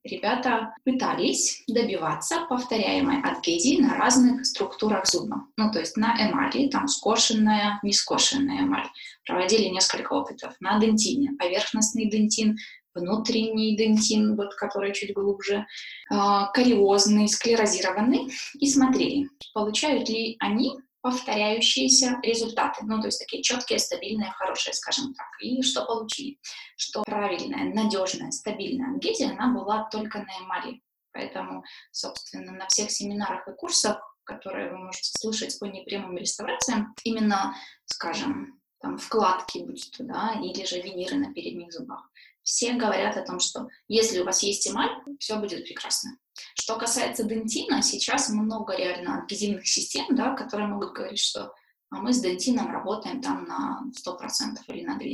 ребята 0.04 0.74
пытались 0.84 1.62
добиваться 1.68 2.46
повторяемой 2.48 3.22
адгезии 3.22 3.80
на 3.80 3.96
разных 3.96 4.44
структурах 4.44 5.06
зуба. 5.06 5.46
Ну, 5.56 5.70
то 5.70 5.78
есть 5.80 5.96
на 5.96 6.16
эмали, 6.16 6.68
там 6.68 6.88
скошенная, 6.88 7.78
не 7.82 7.92
скошенная 7.92 8.62
эмаль. 8.62 8.88
Проводили 9.26 9.68
несколько 9.68 10.12
опытов 10.14 10.54
на 10.60 10.80
дентине. 10.80 11.32
Поверхностный 11.38 12.10
дентин, 12.10 12.56
внутренний 12.94 13.76
дентин, 13.76 14.36
вот, 14.36 14.54
который 14.54 14.92
чуть 14.92 15.14
глубже, 15.14 15.66
а, 16.10 16.48
кариозный, 16.48 17.28
склерозированный, 17.28 18.32
и 18.58 18.70
смотрели, 18.70 19.28
получают 19.54 20.08
ли 20.08 20.36
они 20.40 20.72
повторяющиеся 21.02 22.20
результаты, 22.22 22.84
ну, 22.86 23.00
то 23.00 23.08
есть 23.08 23.18
такие 23.18 23.42
четкие, 23.42 23.80
стабильные, 23.80 24.30
хорошие, 24.30 24.72
скажем 24.72 25.12
так. 25.14 25.26
И 25.40 25.60
что 25.62 25.84
получили? 25.84 26.38
Что 26.76 27.02
правильная, 27.02 27.74
надежная, 27.74 28.30
стабильная 28.30 28.94
адгезия, 28.94 29.32
она 29.32 29.52
была 29.52 29.88
только 29.90 30.18
на 30.18 30.30
эмали. 30.44 30.80
Поэтому, 31.12 31.64
собственно, 31.90 32.52
на 32.52 32.66
всех 32.68 32.90
семинарах 32.90 33.46
и 33.48 33.52
курсах, 33.52 34.00
которые 34.24 34.70
вы 34.70 34.78
можете 34.78 35.10
слышать 35.18 35.58
по 35.58 35.64
непрямым 35.64 36.16
реставрациям, 36.16 36.94
именно, 37.04 37.54
скажем, 37.84 38.60
там, 38.80 38.96
вкладки, 38.96 39.58
будь 39.58 39.90
то, 39.96 40.04
да, 40.04 40.40
или 40.42 40.64
же 40.64 40.80
виниры 40.80 41.16
на 41.16 41.32
передних 41.32 41.72
зубах, 41.72 42.10
все 42.42 42.74
говорят 42.74 43.16
о 43.16 43.24
том, 43.24 43.40
что 43.40 43.68
если 43.88 44.20
у 44.20 44.24
вас 44.24 44.42
есть 44.42 44.68
эмаль, 44.68 44.90
все 45.18 45.36
будет 45.36 45.64
прекрасно. 45.64 46.16
Что 46.54 46.76
касается 46.76 47.24
дентина, 47.24 47.82
сейчас 47.82 48.28
много 48.28 48.76
реально 48.76 49.22
адгезивных 49.22 49.66
систем, 49.66 50.06
да, 50.10 50.34
которые 50.34 50.68
могут 50.68 50.92
говорить, 50.92 51.20
что 51.20 51.52
а 51.92 51.96
мы 51.96 52.14
с 52.14 52.20
дентином 52.20 52.70
работаем 52.70 53.20
там 53.20 53.44
на 53.44 53.82
100% 54.06 54.56
или 54.68 54.82
на 54.82 54.98
200%. 54.98 55.12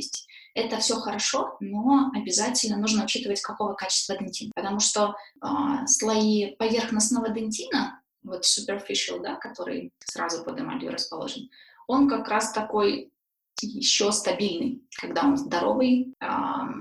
Это 0.55 0.77
все 0.77 0.95
хорошо, 0.95 1.57
но 1.59 2.09
обязательно 2.15 2.77
нужно 2.77 3.03
учитывать, 3.03 3.41
какого 3.41 3.73
качества 3.73 4.17
дентин. 4.17 4.51
Потому 4.55 4.79
что 4.79 5.13
э, 5.43 5.47
слои 5.87 6.55
поверхностного 6.55 7.29
дентина, 7.29 8.01
вот 8.23 8.45
superficial, 8.45 9.21
да, 9.21 9.35
который 9.35 9.91
сразу 10.05 10.43
под 10.43 10.59
эмалью 10.59 10.91
расположен, 10.91 11.49
он 11.87 12.07
как 12.07 12.29
раз 12.29 12.53
такой 12.53 13.11
еще 13.61 14.11
стабильный. 14.11 14.81
Когда 14.99 15.23
он 15.23 15.37
здоровый, 15.37 16.13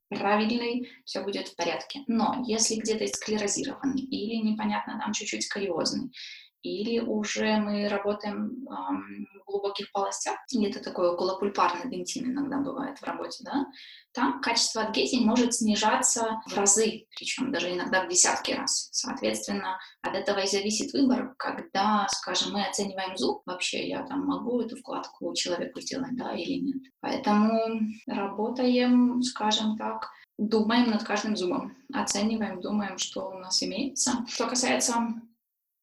правильный, 0.08 0.88
все 1.04 1.22
будет 1.22 1.48
в 1.48 1.56
порядке. 1.56 2.04
Но 2.06 2.42
если 2.46 2.76
где-то 2.76 3.06
склерозированный 3.06 4.02
или 4.02 4.36
непонятно, 4.36 4.98
там 5.02 5.12
чуть-чуть 5.12 5.44
сколиозный, 5.44 6.12
или 6.62 6.98
уже 6.98 7.56
мы 7.58 7.88
работаем 7.88 8.66
эм, 8.68 9.26
в 9.40 9.50
глубоких 9.50 9.90
полостях, 9.92 10.36
где-то 10.52 10.82
такой 10.82 11.10
околопульпарный 11.10 11.90
дентин 11.90 12.30
иногда 12.30 12.58
бывает 12.58 12.98
в 12.98 13.04
работе, 13.04 13.44
да, 13.44 13.66
там 14.12 14.40
качество 14.40 14.82
адгезии 14.82 15.24
может 15.24 15.54
снижаться 15.54 16.40
в 16.46 16.54
разы, 16.56 17.06
причем 17.16 17.52
даже 17.52 17.72
иногда 17.72 18.04
в 18.04 18.08
десятки 18.08 18.52
раз. 18.52 18.88
Соответственно, 18.90 19.78
от 20.02 20.14
этого 20.14 20.40
и 20.40 20.48
зависит 20.48 20.92
выбор, 20.92 21.34
когда, 21.38 22.06
скажем, 22.10 22.52
мы 22.52 22.64
оцениваем 22.64 23.16
зуб, 23.16 23.42
вообще 23.46 23.88
я 23.88 24.02
там 24.04 24.26
могу 24.26 24.60
эту 24.60 24.76
вкладку 24.76 25.32
человеку 25.34 25.80
сделать, 25.80 26.16
да, 26.16 26.32
или 26.34 26.58
нет. 26.58 26.82
Поэтому 27.00 27.80
работаем, 28.06 29.22
скажем 29.22 29.76
так, 29.76 30.08
думаем 30.38 30.90
над 30.90 31.04
каждым 31.04 31.36
зубом, 31.36 31.76
оцениваем, 31.92 32.60
думаем, 32.60 32.98
что 32.98 33.28
у 33.28 33.38
нас 33.38 33.62
имеется. 33.62 34.24
Что 34.28 34.48
касается 34.48 34.94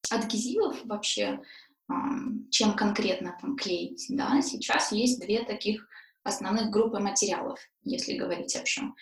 адгезивов 0.10 0.84
вообще, 0.86 1.40
чем 2.52 2.76
конкретно 2.76 3.38
там 3.40 3.56
клеить, 3.56 4.06
да, 4.10 4.42
сейчас 4.42 4.92
есть 4.92 5.20
две 5.22 5.44
таких 5.44 5.88
основных 6.24 6.72
группы 6.72 7.00
материалов, 7.00 7.60
если 7.84 8.18
говорить 8.18 8.58
чем. 8.66 8.96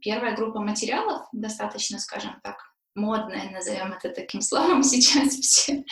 Первая 0.00 0.36
группа 0.36 0.60
материалов 0.60 1.26
достаточно, 1.32 1.98
скажем 1.98 2.38
так, 2.42 2.56
модная, 2.94 3.50
назовем 3.50 3.92
это 3.92 4.10
таким 4.10 4.40
словом, 4.40 4.82
сейчас 4.84 5.34
все, 5.34 5.84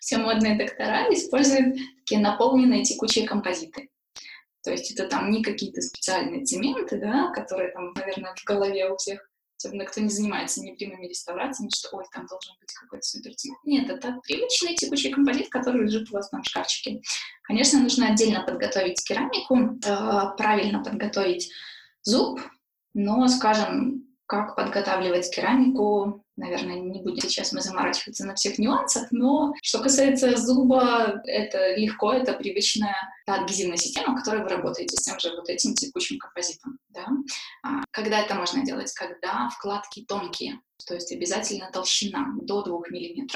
все 0.00 0.18
модные 0.18 0.58
доктора 0.58 1.12
используют 1.12 1.76
такие 1.98 2.20
наполненные 2.20 2.82
текучие 2.82 3.26
композиты. 3.26 3.88
То 4.64 4.70
есть 4.70 4.92
это 4.92 5.08
там 5.08 5.30
не 5.30 5.42
какие-то 5.42 5.80
специальные 5.80 6.44
цементы, 6.44 6.98
да, 6.98 7.30
которые 7.32 7.72
там, 7.72 7.92
наверное, 7.94 8.34
в 8.34 8.44
голове 8.44 8.90
у 8.90 8.96
всех 8.96 9.28
особенно 9.62 9.84
кто 9.84 10.00
не 10.00 10.08
занимается 10.08 10.60
непрямыми 10.60 11.06
реставрациями, 11.06 11.70
что 11.74 11.96
ой, 11.96 12.04
там 12.12 12.26
должен 12.26 12.54
быть 12.60 12.72
какой-то 12.72 13.06
супер 13.06 13.32
Нет, 13.64 13.88
это 13.88 14.18
привычный 14.24 14.74
текущий 14.74 15.10
композит, 15.10 15.48
который 15.48 15.84
лежит 15.84 16.10
у 16.10 16.14
вас 16.14 16.28
там 16.30 16.42
в 16.42 16.46
шкафчике. 16.46 17.00
Конечно, 17.42 17.80
нужно 17.80 18.08
отдельно 18.08 18.42
подготовить 18.44 19.02
керамику, 19.06 19.78
э, 19.84 20.36
правильно 20.36 20.82
подготовить 20.82 21.50
зуб, 22.02 22.40
но, 22.94 23.28
скажем, 23.28 24.06
как 24.26 24.56
подготавливать 24.56 25.32
керамику, 25.34 26.24
наверное, 26.42 26.80
не 26.80 27.00
будем 27.00 27.20
сейчас 27.28 27.52
мы 27.52 27.60
заморачиваться 27.60 28.26
на 28.26 28.34
всех 28.34 28.58
нюансах, 28.58 29.12
но 29.12 29.54
что 29.62 29.80
касается 29.80 30.36
зуба, 30.36 31.22
это 31.24 31.76
легко, 31.76 32.12
это 32.12 32.32
привычная 32.32 32.96
адгезивная 33.26 33.76
система, 33.76 34.16
которой 34.18 34.42
вы 34.42 34.48
работаете 34.48 34.96
с 34.96 35.02
тем 35.02 35.18
же 35.20 35.30
вот 35.36 35.48
этим 35.48 35.74
текущим 35.74 36.18
композитом. 36.18 36.78
Да? 36.88 37.06
А, 37.62 37.84
когда 37.92 38.20
это 38.20 38.34
можно 38.34 38.64
делать? 38.64 38.92
Когда 38.92 39.48
вкладки 39.50 40.04
тонкие, 40.04 40.60
то 40.86 40.94
есть 40.94 41.12
обязательно 41.12 41.70
толщина 41.72 42.34
до 42.42 42.62
2 42.62 42.78
мм, 42.90 43.28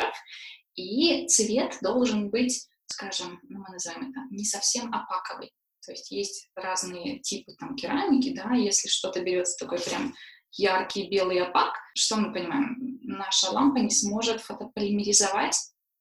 и 0.75 1.27
цвет 1.29 1.79
должен 1.81 2.31
быть, 2.31 2.67
скажем, 2.87 3.41
ну, 3.49 3.61
мы 3.61 3.75
называем 3.75 4.11
это 4.11 4.21
не 4.31 4.45
совсем 4.45 4.93
опаковый. 4.93 5.53
То 5.85 5.93
есть 5.93 6.11
есть 6.11 6.51
разные 6.57 7.21
типы 7.21 7.53
там 7.59 7.77
керамики, 7.77 8.35
да, 8.35 8.53
если 8.55 8.89
что-то 8.89 9.23
берется 9.23 9.65
такой 9.65 9.79
прям 9.79 10.13
яркий 10.53 11.09
белый 11.09 11.41
опак, 11.41 11.75
что 11.95 12.17
мы 12.17 12.33
понимаем? 12.33 12.77
Наша 13.09 13.51
лампа 13.51 13.79
не 13.79 13.91
сможет 13.91 14.41
фотополимеризовать 14.41 15.57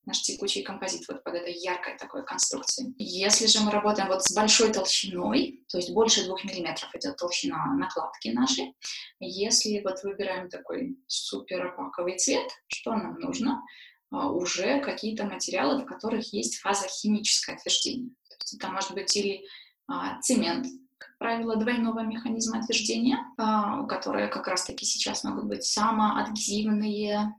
наш 0.06 0.22
текучий 0.22 0.64
композит 0.64 1.08
вот 1.08 1.24
под 1.24 1.36
этой 1.36 1.54
яркой 1.54 1.98
такой 1.98 2.26
конструкцией. 2.26 2.94
Если 2.98 3.48
же 3.48 3.60
мы 3.62 3.72
работаем 3.72 4.08
вот 4.08 4.24
с 4.24 4.34
большой 4.34 4.72
толщиной, 4.72 5.64
то 5.68 5.78
есть 5.78 5.92
больше 5.92 6.26
двух 6.26 6.44
миллиметров 6.44 6.94
идет 6.96 7.18
толщина 7.18 7.74
накладки 7.74 8.30
нашей, 8.30 8.76
если 9.20 9.82
вот 9.84 10.04
выбираем 10.04 10.50
такой 10.50 10.98
супер 11.08 11.68
опаковый 11.68 12.18
цвет, 12.18 12.50
что 12.68 12.92
нам 12.92 13.20
нужно? 13.20 13.64
А, 14.12 14.32
уже 14.32 14.80
какие-то 14.80 15.26
материалы, 15.26 15.82
в 15.82 15.86
которых 15.86 16.34
есть 16.34 16.60
фаза 16.60 16.88
химическое 16.88 17.56
отверждение. 17.56 18.10
То 18.30 18.36
есть 18.42 18.54
это 18.56 18.68
может 18.70 18.94
быть 18.94 19.16
или 19.16 19.44
а, 19.88 20.20
цемент, 20.22 20.68
как 20.98 21.18
правило, 21.18 21.56
двойного 21.56 22.02
механизма 22.02 22.60
отверждения, 22.60 23.18
а, 23.38 23.84
которые 23.86 24.28
как 24.28 24.48
раз-таки 24.48 24.86
сейчас 24.86 25.24
могут 25.24 25.46
быть 25.46 25.64
самоадгезивные, 25.64 27.36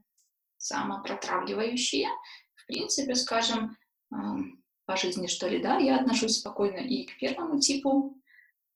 самопротравливающие. 0.57 2.09
В 2.55 2.67
принципе, 2.67 3.15
скажем, 3.15 3.77
по 4.09 4.95
жизни, 4.95 5.27
что 5.27 5.47
ли, 5.47 5.61
да, 5.61 5.77
я 5.77 5.97
отношусь 5.97 6.39
спокойно 6.39 6.77
и 6.77 7.05
к 7.05 7.17
первому 7.19 7.59
типу, 7.59 8.17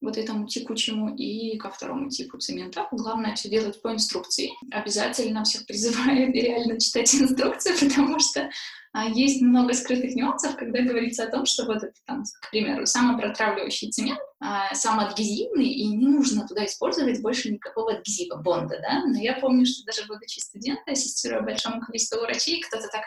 вот 0.01 0.17
этому 0.17 0.47
текучему, 0.47 1.15
и 1.15 1.57
ко 1.57 1.69
второму 1.69 2.09
типу 2.09 2.37
цемента. 2.37 2.87
Главное 2.91 3.35
все 3.35 3.49
делать 3.49 3.81
по 3.81 3.93
инструкции. 3.93 4.51
Обязательно 4.71 5.43
всех 5.43 5.65
призываю 5.65 6.31
реально 6.33 6.79
читать 6.79 7.13
инструкцию, 7.15 7.75
потому 7.79 8.19
что 8.19 8.49
а 8.93 9.05
есть 9.05 9.41
много 9.41 9.73
скрытых 9.73 10.15
нюансов, 10.15 10.57
когда 10.57 10.81
говорится 10.81 11.23
о 11.23 11.31
том, 11.31 11.45
что 11.45 11.65
вот 11.65 11.77
это 11.77 11.93
там, 12.05 12.23
к 12.41 12.51
примеру, 12.51 12.85
самопротравливающий 12.85 13.89
цемент, 13.89 14.19
а, 14.41 14.73
самоадгезивный, 14.75 15.67
и 15.67 15.87
не 15.87 16.07
нужно 16.07 16.45
туда 16.45 16.65
использовать 16.65 17.21
больше 17.21 17.51
никакого 17.51 17.93
адгезива, 17.93 18.35
бонда, 18.35 18.79
да. 18.81 19.05
Но 19.05 19.17
я 19.17 19.35
помню, 19.35 19.65
что 19.65 19.85
даже 19.85 20.05
будучи 20.07 20.39
студентом, 20.39 20.91
ассистируя 20.91 21.41
большому 21.41 21.79
количеству 21.79 22.19
врачей, 22.19 22.61
кто-то 22.61 22.87
так 22.89 23.03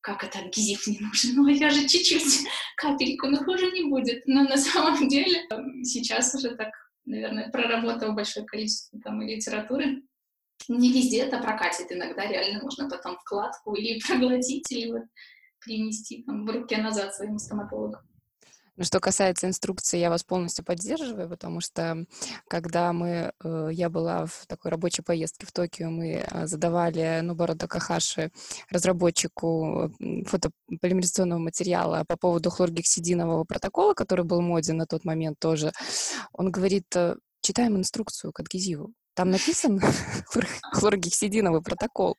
как 0.00 0.24
это 0.24 0.38
адгезив 0.38 0.86
не 0.86 0.98
нужен? 0.98 1.34
Ну, 1.36 1.46
я 1.48 1.70
же 1.70 1.86
чуть-чуть 1.86 2.48
капельку, 2.76 3.26
но 3.26 3.44
хуже 3.44 3.70
не 3.70 3.84
будет. 3.84 4.26
Но 4.26 4.44
на 4.44 4.56
самом 4.56 5.08
деле 5.08 5.46
сейчас 5.84 6.34
уже 6.34 6.56
так, 6.56 6.70
наверное, 7.04 7.50
проработав 7.50 8.14
большое 8.14 8.46
количество 8.46 8.98
там 9.00 9.20
и 9.22 9.34
литературы, 9.34 10.02
не 10.68 10.92
везде 10.92 11.22
это 11.22 11.38
прокатит. 11.38 11.90
Иногда 11.90 12.26
реально 12.26 12.62
можно 12.62 12.88
потом 12.88 13.16
вкладку 13.18 13.74
или 13.74 14.00
проглотить, 14.00 14.70
или 14.72 14.92
вот 14.92 15.04
принести 15.60 16.22
там, 16.22 16.46
в 16.46 16.50
руке 16.50 16.78
назад 16.78 17.14
своему 17.14 17.38
стоматологу. 17.38 17.96
Ну, 18.80 18.86
что 18.86 18.98
касается 18.98 19.46
инструкции, 19.46 19.98
я 19.98 20.08
вас 20.08 20.24
полностью 20.24 20.64
поддерживаю, 20.64 21.28
потому 21.28 21.60
что 21.60 22.06
когда 22.48 22.94
мы, 22.94 23.30
э, 23.44 23.68
я 23.72 23.90
была 23.90 24.24
в 24.24 24.46
такой 24.46 24.70
рабочей 24.70 25.02
поездке 25.02 25.44
в 25.46 25.52
Токио, 25.52 25.90
мы 25.90 26.24
э, 26.26 26.46
задавали 26.46 27.20
Нубару 27.20 27.54
Такахаши, 27.54 28.30
разработчику 28.70 29.92
фотополимеризационного 30.26 31.40
материала 31.40 32.04
по 32.08 32.16
поводу 32.16 32.48
хлоргексидинового 32.48 33.44
протокола, 33.44 33.92
который 33.92 34.24
был 34.24 34.40
моден 34.40 34.78
на 34.78 34.86
тот 34.86 35.04
момент 35.04 35.38
тоже. 35.38 35.72
Он 36.32 36.50
говорит, 36.50 36.86
э, 36.96 37.16
читаем 37.42 37.76
инструкцию 37.76 38.32
к 38.32 38.40
адгезиву. 38.40 38.94
Там 39.20 39.32
написан 39.32 39.78
хлоргексидиновый 40.72 41.60
протокол. 41.60 42.16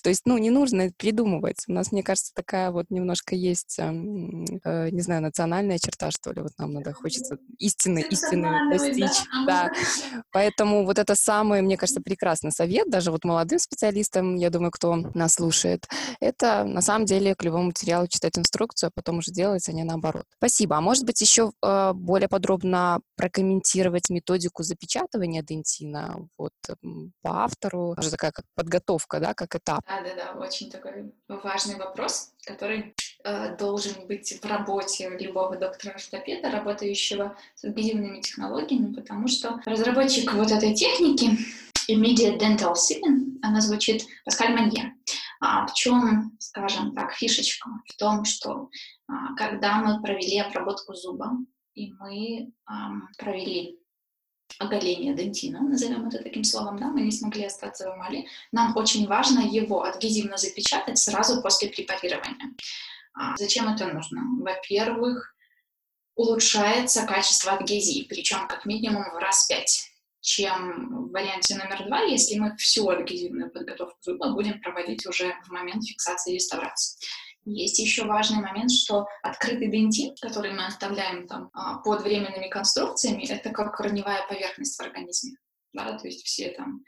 То 0.00 0.10
есть, 0.10 0.22
ну, 0.26 0.38
не 0.38 0.50
нужно 0.50 0.92
придумывать. 0.96 1.64
У 1.66 1.72
нас, 1.72 1.90
мне 1.90 2.04
кажется, 2.04 2.32
такая 2.36 2.70
вот 2.70 2.86
немножко 2.88 3.34
есть, 3.34 3.80
э, 3.80 3.90
не 3.90 5.00
знаю, 5.00 5.22
национальная 5.22 5.80
черта, 5.80 6.12
что 6.12 6.30
ли. 6.30 6.42
Вот 6.42 6.52
нам 6.56 6.74
надо, 6.74 6.92
хочется 6.92 7.38
истины, 7.58 8.06
истины 8.08 8.48
достичь. 8.70 9.26
Да. 9.44 9.72
Поэтому 10.30 10.84
вот 10.84 11.00
это 11.00 11.16
самый, 11.16 11.62
мне 11.62 11.76
кажется, 11.76 12.00
прекрасный 12.00 12.52
совет, 12.52 12.88
даже 12.90 13.10
вот 13.10 13.24
молодым 13.24 13.58
специалистам, 13.58 14.36
я 14.36 14.50
думаю, 14.50 14.70
кто 14.70 14.94
нас 15.14 15.34
слушает, 15.34 15.88
это 16.20 16.62
на 16.62 16.80
самом 16.80 17.06
деле 17.06 17.34
к 17.34 17.42
любому 17.42 17.64
материалу 17.64 18.06
читать 18.06 18.38
инструкцию, 18.38 18.88
а 18.88 18.92
потом 18.94 19.18
уже 19.18 19.32
делать, 19.32 19.68
а 19.68 19.72
не 19.72 19.82
наоборот. 19.82 20.26
Спасибо. 20.36 20.76
А 20.76 20.80
может 20.80 21.04
быть, 21.04 21.20
еще 21.20 21.50
э, 21.60 21.92
более 21.92 22.28
подробно 22.28 23.00
прокомментировать 23.16 24.10
методику 24.10 24.62
запечатывания 24.62 25.42
дентина 25.42 26.28
вот 26.38 26.52
по 27.22 27.44
автору, 27.44 27.94
уже 27.98 28.10
такая 28.10 28.32
как 28.32 28.44
подготовка, 28.54 29.20
да, 29.20 29.34
как 29.34 29.54
этап. 29.54 29.84
Да-да-да, 29.86 30.38
очень 30.38 30.70
такой 30.70 31.12
важный 31.28 31.76
вопрос, 31.76 32.32
который 32.44 32.94
э, 33.24 33.56
должен 33.56 34.06
быть 34.06 34.40
в 34.40 34.44
работе 34.46 35.08
любого 35.18 35.56
доктора-ортопеда, 35.56 36.50
работающего 36.50 37.36
с 37.54 37.64
адгезивными 37.64 38.20
технологиями, 38.20 38.94
потому 38.94 39.28
что 39.28 39.60
разработчик 39.64 40.32
вот 40.34 40.50
этой 40.50 40.74
техники, 40.74 41.38
Immediate 41.88 42.38
Dental 42.38 42.74
Sealing, 42.74 43.38
она 43.42 43.60
звучит 43.60 44.04
Паскаль 44.24 44.54
Манье. 44.54 44.94
А 45.40 45.66
в 45.66 45.74
чем, 45.74 46.36
скажем 46.40 46.94
так, 46.94 47.12
фишечка? 47.12 47.70
В 47.86 47.96
том, 47.96 48.24
что 48.24 48.70
а, 49.08 49.34
когда 49.36 49.76
мы 49.76 50.02
провели 50.02 50.40
обработку 50.40 50.94
зуба, 50.94 51.32
и 51.74 51.92
мы 51.92 52.52
ам, 52.64 53.08
провели 53.18 53.78
оголение 54.58 55.14
дентина, 55.14 55.60
назовем 55.60 56.08
это 56.08 56.22
таким 56.22 56.44
словом, 56.44 56.78
да, 56.78 56.86
мы 56.86 57.02
не 57.02 57.10
смогли 57.10 57.44
остаться 57.44 57.90
в 57.90 57.96
эмали, 57.96 58.26
нам 58.52 58.76
очень 58.76 59.06
важно 59.06 59.40
его 59.40 59.84
адгезивно 59.84 60.36
запечатать 60.36 60.98
сразу 60.98 61.42
после 61.42 61.68
препарирования. 61.68 62.54
А 63.14 63.36
зачем 63.36 63.68
это 63.72 63.86
нужно? 63.86 64.22
Во-первых, 64.40 65.34
улучшается 66.14 67.06
качество 67.06 67.52
адгезии, 67.52 68.06
причем 68.08 68.48
как 68.48 68.66
минимум 68.66 69.04
в 69.04 69.18
раз 69.18 69.46
пять, 69.46 69.90
чем 70.20 71.08
в 71.08 71.12
варианте 71.12 71.54
номер 71.54 71.86
два, 71.86 72.00
если 72.00 72.38
мы 72.38 72.56
всю 72.56 72.88
адгезивную 72.88 73.50
подготовку 73.50 73.96
зуба 74.00 74.32
будем 74.32 74.60
проводить 74.60 75.06
уже 75.06 75.34
в 75.46 75.50
момент 75.52 75.84
фиксации 75.84 76.32
и 76.32 76.34
реставрации. 76.34 76.98
Есть 77.46 77.78
еще 77.78 78.04
важный 78.04 78.42
момент, 78.42 78.72
что 78.72 79.06
открытый 79.22 79.70
дентин, 79.70 80.16
который 80.20 80.52
мы 80.52 80.66
оставляем 80.66 81.28
там 81.28 81.48
а, 81.52 81.78
под 81.78 82.02
временными 82.02 82.48
конструкциями, 82.48 83.24
это 83.24 83.50
как 83.50 83.76
корневая 83.76 84.26
поверхность 84.28 84.76
в 84.76 84.82
организме. 84.82 85.36
Да, 85.72 85.96
то 85.96 86.08
есть 86.08 86.24
все 86.24 86.50
там 86.50 86.82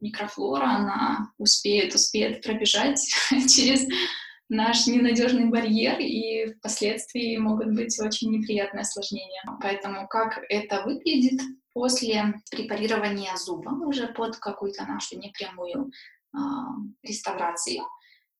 микрофлора, 0.00 0.64
она 0.64 1.32
успеет, 1.36 1.94
успеет 1.94 2.42
пробежать 2.42 3.00
через 3.30 3.86
наш 4.48 4.86
ненадежный 4.86 5.50
барьер, 5.50 5.98
и 5.98 6.54
впоследствии 6.54 7.36
могут 7.36 7.74
быть 7.74 8.00
очень 8.00 8.30
неприятные 8.30 8.82
осложнения. 8.82 9.42
Поэтому 9.60 10.08
как 10.08 10.40
это 10.48 10.84
выглядит 10.84 11.38
после 11.74 12.40
препарирования 12.50 13.36
зуба 13.36 13.70
уже 13.84 14.06
под 14.06 14.36
какую-то 14.36 14.86
нашу 14.86 15.18
непрямую 15.18 15.90
э, 16.34 16.38
реставрацию, 17.02 17.82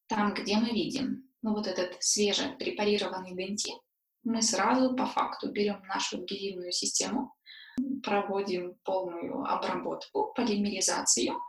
там, 0.07 0.33
где 0.33 0.57
мы 0.57 0.71
видим 0.71 1.28
ну, 1.43 1.55
вот 1.55 1.67
этот 1.67 2.03
свеже 2.03 2.57
препарированный 2.59 3.35
дентин, 3.35 3.79
мы 4.25 4.43
сразу 4.43 4.95
по 4.95 5.07
факту 5.07 5.51
берем 5.51 5.83
нашу 5.87 6.25
адгезивную 6.25 6.73
систему, 6.73 7.35
проводим 8.03 8.75
полную 8.85 9.45
обработку, 9.45 10.33
полимеризацию, 10.35 11.41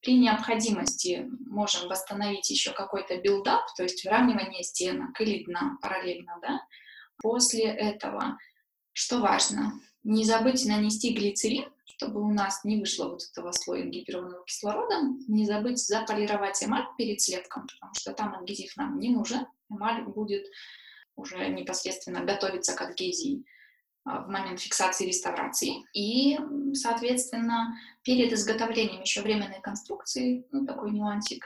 при 0.00 0.18
необходимости 0.18 1.26
можем 1.46 1.88
восстановить 1.88 2.50
еще 2.50 2.72
какой-то 2.72 3.16
build-up, 3.20 3.64
то 3.76 3.82
есть 3.82 4.04
выравнивание 4.04 4.62
стенок 4.62 5.20
или 5.20 5.44
дна 5.44 5.78
параллельно, 5.82 6.38
да. 6.42 6.60
После 7.22 7.64
этого, 7.64 8.38
что 8.92 9.20
важно, 9.20 9.72
не 10.04 10.24
забыть 10.24 10.64
нанести 10.66 11.12
глицерин, 11.12 11.72
чтобы 11.96 12.20
у 12.22 12.32
нас 12.32 12.64
не 12.64 12.78
вышло 12.78 13.08
вот 13.08 13.22
этого 13.30 13.52
слоя 13.52 13.84
гиперованного 13.84 14.44
кислородом, 14.44 15.18
не 15.28 15.46
забыть 15.46 15.78
заполировать 15.78 16.62
эмаль 16.62 16.86
перед 16.98 17.20
слепком, 17.20 17.66
потому 17.66 17.94
что 17.94 18.12
там 18.12 18.34
адгезив 18.34 18.76
нам 18.76 18.98
не 18.98 19.10
нужен, 19.10 19.46
эмаль 19.70 20.02
будет 20.04 20.46
уже 21.16 21.48
непосредственно 21.48 22.24
готовиться 22.24 22.74
к 22.74 22.82
адгезии. 22.82 23.44
А, 24.06 24.20
в 24.20 24.28
момент 24.28 24.60
фиксации 24.60 25.06
реставрации. 25.06 25.84
И, 25.92 26.38
соответственно, 26.74 27.76
перед 28.02 28.32
изготовлением 28.32 29.00
еще 29.00 29.20
временной 29.20 29.60
конструкции, 29.60 30.46
ну, 30.52 30.64
такой 30.64 30.92
нюансик, 30.92 31.44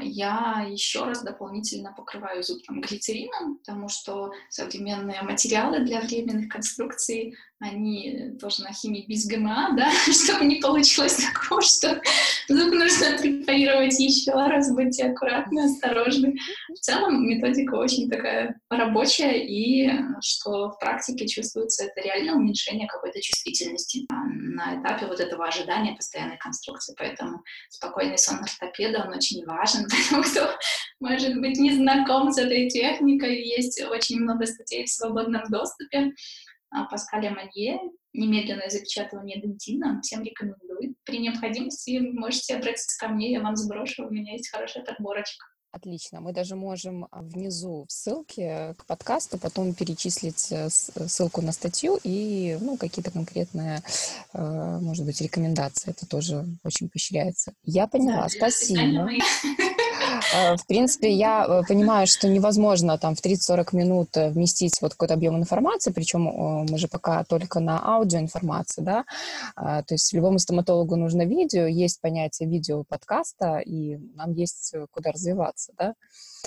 я 0.00 0.66
еще 0.68 1.04
раз 1.04 1.22
дополнительно 1.22 1.92
покрываю 1.92 2.42
зуб 2.42 2.62
там, 2.66 2.80
глицерином, 2.80 3.58
потому 3.58 3.88
что 3.88 4.32
современные 4.48 5.22
материалы 5.22 5.80
для 5.80 6.00
временных 6.00 6.48
конструкций, 6.48 7.36
они 7.58 8.36
тоже 8.40 8.62
на 8.62 8.72
химии 8.72 9.04
без 9.06 9.26
ГМА, 9.26 9.74
да, 9.76 9.90
чтобы 10.12 10.46
не 10.46 10.56
получилось 10.56 11.16
такого, 11.16 11.60
что 11.60 12.00
зуб 12.48 12.72
нужно 12.72 13.18
препарировать 13.18 13.98
еще 13.98 14.32
раз, 14.32 14.72
будьте 14.74 15.06
аккуратны, 15.06 15.64
осторожны. 15.64 16.36
В 16.68 16.78
целом 16.80 17.26
методика 17.26 17.74
очень 17.74 18.08
такая 18.10 18.58
рабочая, 18.70 19.38
и 19.38 19.90
что 20.20 20.70
в 20.70 20.78
практике 20.78 21.26
чувствуется, 21.26 21.84
это 21.84 22.00
реально 22.00 22.36
уменьшение 22.36 22.88
какой-то 22.88 23.20
чувствительности 23.20 24.06
на 24.10 24.80
этапе 24.80 25.06
вот 25.06 25.20
этого 25.20 25.46
ожидания 25.46 25.94
постоянной 25.94 26.38
конструкции. 26.38 26.94
Поэтому 26.98 27.42
спокойный 27.68 28.18
сон 28.18 28.38
ортопеда, 28.40 29.04
он 29.06 29.14
очень 29.14 29.44
важен, 29.44 29.86
потому 30.10 30.22
кто, 30.22 30.50
может 31.00 31.38
быть, 31.40 31.58
не 31.58 31.72
знаком 31.72 32.32
с 32.32 32.38
этой 32.38 32.68
техникой. 32.68 33.42
Есть 33.42 33.82
очень 33.82 34.20
много 34.20 34.46
статей 34.46 34.84
в 34.84 34.90
свободном 34.90 35.42
доступе. 35.50 36.12
А, 36.70 36.84
Паскаля 36.84 37.30
Манье, 37.30 37.78
немедленное 38.16 38.68
запечатывание 38.68 39.40
дентина, 39.40 40.00
всем 40.02 40.22
рекомендую. 40.22 40.94
При 41.04 41.18
необходимости 41.18 41.98
можете 41.98 42.56
обратиться 42.56 42.98
ко 42.98 43.08
мне, 43.08 43.32
я 43.32 43.40
вам 43.40 43.56
сброшу, 43.56 44.06
у 44.06 44.10
меня 44.10 44.32
есть 44.32 44.50
хорошая 44.50 44.84
подборочка. 44.84 45.46
Отлично. 45.76 46.20
Мы 46.22 46.32
даже 46.32 46.56
можем 46.56 47.06
а, 47.10 47.20
внизу 47.20 47.84
в 47.86 47.92
ссылке 47.92 48.74
к 48.78 48.86
подкасту 48.86 49.36
потом 49.36 49.74
перечислить 49.74 50.50
э, 50.50 50.70
ссылку 50.70 51.42
на 51.42 51.52
статью 51.52 51.98
и 52.02 52.56
ну, 52.62 52.78
какие-то 52.78 53.10
конкретные, 53.10 53.82
э, 54.32 54.78
может 54.80 55.04
быть, 55.04 55.20
рекомендации. 55.20 55.90
Это 55.90 56.06
тоже 56.06 56.46
очень 56.64 56.88
поощряется. 56.88 57.52
Я 57.62 57.86
поняла. 57.86 58.22
Да, 58.22 58.28
Спасибо. 58.30 59.10
Э, 60.34 60.56
в 60.56 60.66
принципе, 60.66 61.12
я 61.12 61.44
э, 61.46 61.62
понимаю, 61.68 62.06
что 62.06 62.28
невозможно 62.28 62.98
там 62.98 63.14
в 63.14 63.24
30-40 63.24 63.76
минут 63.76 64.16
э, 64.16 64.30
вместить 64.30 64.80
вот 64.80 64.92
какой-то 64.92 65.14
объем 65.14 65.36
информации, 65.36 65.92
причем 65.92 66.22
мы 66.70 66.78
же 66.78 66.88
пока 66.88 67.24
только 67.24 67.60
на 67.60 67.80
аудиоинформации, 67.96 68.82
да, 68.82 69.04
то 69.54 69.84
есть 69.90 70.12
любому 70.12 70.38
стоматологу 70.38 70.96
нужно 70.96 71.22
видео, 71.22 71.66
есть 71.66 72.00
понятие 72.00 72.48
видео 72.48 72.84
подкаста, 72.84 73.58
и 73.58 73.96
нам 74.14 74.32
есть 74.32 74.74
куда 74.90 75.12
развиваться, 75.12 75.72
да. 75.78 75.94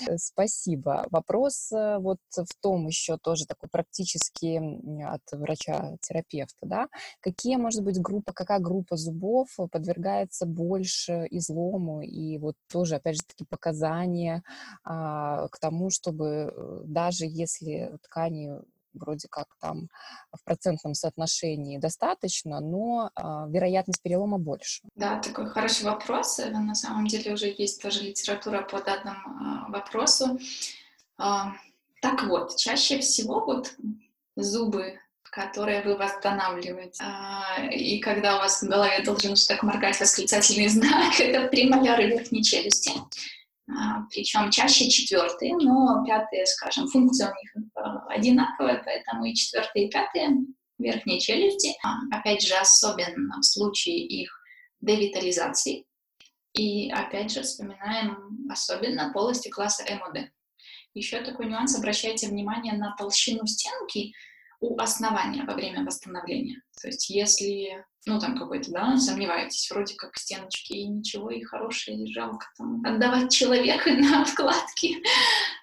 Э, 0.07 0.17
спасибо. 0.17 1.05
Вопрос 1.11 1.71
э, 1.71 1.97
вот 1.99 2.19
в 2.31 2.61
том 2.61 2.87
еще 2.87 3.17
тоже 3.17 3.45
такой 3.45 3.69
практический 3.69 4.57
от 5.05 5.21
врача-терапевта, 5.31 6.65
да, 6.65 6.87
какие, 7.21 7.55
может 7.57 7.83
быть, 7.83 7.99
группа, 7.99 8.33
какая 8.33 8.59
группа 8.59 8.95
зубов 8.95 9.47
подвергается 9.71 10.45
больше 10.45 11.27
излому 11.31 12.01
и 12.01 12.37
вот 12.37 12.55
тоже, 12.71 12.95
опять 12.95 13.15
же, 13.15 13.21
таки 13.27 13.45
показания 13.45 14.43
а, 14.83 15.47
к 15.49 15.59
тому, 15.59 15.89
чтобы 15.89 16.25
э, 16.25 16.81
даже 16.85 17.25
если 17.25 17.97
ткани 18.03 18.51
вроде 18.99 19.27
как 19.29 19.47
там 19.59 19.87
в 20.31 20.43
процентном 20.43 20.93
соотношении 20.93 21.77
достаточно, 21.77 22.59
но 22.59 23.09
э, 23.15 23.21
вероятность 23.49 24.01
перелома 24.01 24.37
больше. 24.37 24.81
Да, 24.95 25.19
такой 25.19 25.47
хороший 25.47 25.85
вопрос. 25.85 26.37
На 26.37 26.75
самом 26.75 27.07
деле 27.07 27.33
уже 27.33 27.47
есть 27.47 27.81
тоже 27.81 28.03
литература 28.03 28.61
по 28.61 28.81
данному 28.81 29.67
э, 29.67 29.71
вопросу. 29.71 30.39
Э, 31.17 31.23
так 32.01 32.23
вот, 32.23 32.55
чаще 32.57 32.99
всего 32.99 33.43
вот 33.45 33.75
зубы 34.35 34.99
которые 35.31 35.83
вы 35.83 35.95
восстанавливаете. 35.95 37.03
И 37.71 37.99
когда 37.99 38.37
у 38.37 38.39
вас 38.39 38.61
в 38.61 38.67
голове 38.67 39.03
должен 39.03 39.35
так 39.47 39.63
моргать 39.63 39.99
восклицательный 39.99 40.67
знак, 40.69 41.19
это 41.19 41.47
премоляры 41.47 42.07
верхней 42.07 42.43
челюсти. 42.43 42.91
А, 43.77 44.01
причем 44.09 44.49
чаще 44.49 44.89
четвертые, 44.89 45.55
но 45.55 46.03
пятые, 46.05 46.45
скажем, 46.45 46.87
функция 46.87 47.31
у 47.31 47.35
них 47.35 47.71
э, 47.75 47.81
одинаковая, 48.09 48.81
поэтому 48.83 49.25
и 49.25 49.35
четвертые, 49.35 49.87
и 49.87 49.91
пятые 49.91 50.29
верхней 50.79 51.19
челюсти, 51.19 51.75
а, 51.83 51.97
опять 52.11 52.41
же, 52.41 52.55
особенно 52.55 53.39
в 53.39 53.43
случае 53.43 53.97
их 53.97 54.31
девитализации. 54.81 55.85
И 56.53 56.89
опять 56.89 57.31
же 57.31 57.43
вспоминаем 57.43 58.47
особенно 58.49 59.13
полости 59.13 59.49
класса 59.49 59.83
МОД. 59.83 60.29
Еще 60.95 61.21
такой 61.21 61.45
нюанс, 61.45 61.77
обращайте 61.77 62.27
внимание 62.27 62.73
на 62.73 62.95
толщину 62.95 63.45
стенки 63.45 64.13
у 64.59 64.79
основания 64.79 65.43
во 65.43 65.53
время 65.53 65.85
восстановления. 65.85 66.63
То 66.81 66.87
есть 66.87 67.09
если 67.09 67.85
ну, 68.05 68.19
там 68.19 68.37
какой-то, 68.37 68.71
да, 68.71 68.97
сомневаетесь, 68.97 69.69
вроде 69.69 69.95
как 69.95 70.15
стеночки 70.17 70.73
и 70.73 70.87
ничего, 70.87 71.29
и 71.29 71.43
хорошие, 71.43 71.97
и 71.97 72.13
жалко 72.13 72.47
там 72.57 72.81
отдавать 72.85 73.31
человеку 73.31 73.89
на 73.89 74.23
вкладки. 74.25 74.97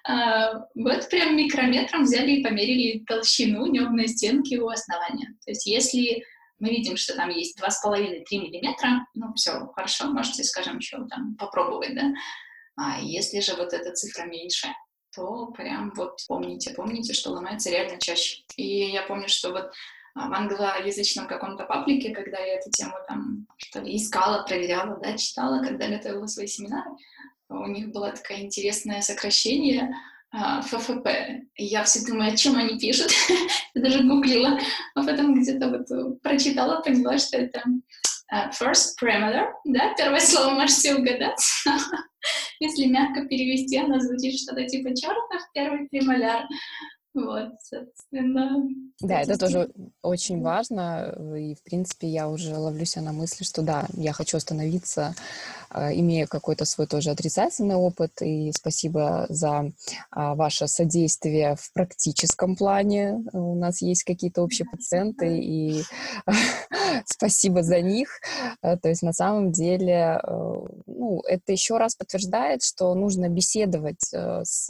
А, 0.03 0.65
вот 0.75 1.09
прям 1.09 1.35
микрометром 1.35 2.03
взяли 2.03 2.33
и 2.33 2.43
померили 2.43 3.03
толщину 3.05 3.65
небной 3.65 4.07
стенки 4.07 4.55
у 4.55 4.67
основания. 4.69 5.35
То 5.45 5.51
есть 5.51 5.65
если 5.65 6.23
мы 6.59 6.69
видим, 6.69 6.97
что 6.97 7.15
там 7.15 7.29
есть 7.29 7.59
2,5-3 7.59 8.23
миллиметра, 8.31 9.05
ну, 9.13 9.33
все, 9.35 9.67
хорошо, 9.75 10.11
можете, 10.11 10.43
скажем, 10.43 10.77
еще 10.77 11.05
там 11.07 11.35
попробовать, 11.35 11.95
да. 11.95 12.13
А 12.75 12.99
если 13.01 13.39
же 13.39 13.55
вот 13.55 13.73
эта 13.73 13.91
цифра 13.93 14.25
меньше, 14.25 14.67
то 15.15 15.47
прям 15.47 15.91
вот 15.95 16.19
помните, 16.27 16.73
помните, 16.75 17.13
что 17.13 17.31
ломается 17.31 17.71
реально 17.71 17.99
чаще. 17.99 18.43
И 18.55 18.91
я 18.91 19.01
помню, 19.01 19.27
что 19.27 19.51
вот 19.51 19.71
в 20.17 20.33
англоязычном 20.33 21.27
каком-то 21.27 21.65
паблике, 21.65 22.13
когда 22.13 22.39
я 22.39 22.55
эту 22.55 22.71
тему 22.71 22.95
там 23.07 23.45
что 23.57 23.81
ли 23.81 23.95
искала, 23.95 24.43
проверяла, 24.43 24.99
да, 25.01 25.17
читала, 25.17 25.63
когда 25.63 25.87
готовила 25.87 26.25
свои 26.25 26.47
семинары, 26.47 26.89
у 27.49 27.67
них 27.67 27.89
было 27.89 28.11
такое 28.11 28.41
интересное 28.41 29.01
сокращение 29.01 29.95
а, 30.31 30.61
ФФП. 30.61 31.07
Я 31.55 31.83
все 31.83 32.05
думаю, 32.05 32.33
о 32.33 32.35
чем 32.35 32.57
они 32.57 32.77
пишут. 32.77 33.11
я 33.73 33.81
даже 33.81 34.03
гуглила, 34.03 34.59
а 34.95 35.03
потом 35.03 35.39
где-то 35.39 35.69
вот 35.69 36.21
прочитала, 36.21 36.81
поняла, 36.81 37.17
что 37.17 37.37
это 37.37 37.63
uh, 38.33 38.51
first 38.51 38.95
parameter, 39.01 39.51
да, 39.65 39.93
первое 39.95 40.19
слово 40.19 40.51
можете 40.51 40.95
угадать. 40.95 41.41
Если 42.59 42.85
мягко 42.85 43.25
перевести, 43.25 43.77
оно 43.77 43.99
звучит 43.99 44.39
что-то 44.39 44.65
типа 44.65 44.95
чертов 44.95 45.41
первый 45.53 45.87
премоляр. 45.87 46.45
Вот, 47.17 47.49
собственно. 47.63 48.63
Да, 49.01 49.21
это 49.21 49.39
тоже 49.39 49.71
очень 50.03 50.39
важно. 50.43 51.15
И, 51.35 51.55
в 51.55 51.63
принципе, 51.63 52.07
я 52.07 52.29
уже 52.29 52.55
ловлюсь 52.55 52.95
на 52.95 53.11
мысли, 53.11 53.43
что 53.43 53.63
да, 53.63 53.87
я 53.93 54.13
хочу 54.13 54.37
остановиться, 54.37 55.15
а, 55.71 55.91
имея 55.91 56.27
какой-то 56.27 56.65
свой 56.65 56.85
тоже 56.85 57.09
отрицательный 57.09 57.73
опыт. 57.73 58.21
И 58.21 58.51
спасибо 58.51 59.25
за 59.29 59.71
а, 60.11 60.35
ваше 60.35 60.67
содействие 60.67 61.55
в 61.55 61.73
практическом 61.73 62.55
плане. 62.55 63.23
У 63.33 63.55
нас 63.55 63.81
есть 63.81 64.03
какие-то 64.03 64.43
общие 64.43 64.67
пациенты, 64.69 65.39
и 65.39 65.81
спасибо 67.05 67.63
за 67.63 67.81
них. 67.81 68.09
А, 68.61 68.77
то 68.77 68.89
есть, 68.89 69.03
на 69.03 69.13
самом 69.13 69.51
деле, 69.51 70.21
ну, 70.85 71.21
это 71.27 71.51
еще 71.51 71.77
раз 71.77 71.95
подтверждает, 71.95 72.63
что 72.63 72.93
нужно 72.95 73.29
беседовать 73.29 74.01
с 74.11 74.69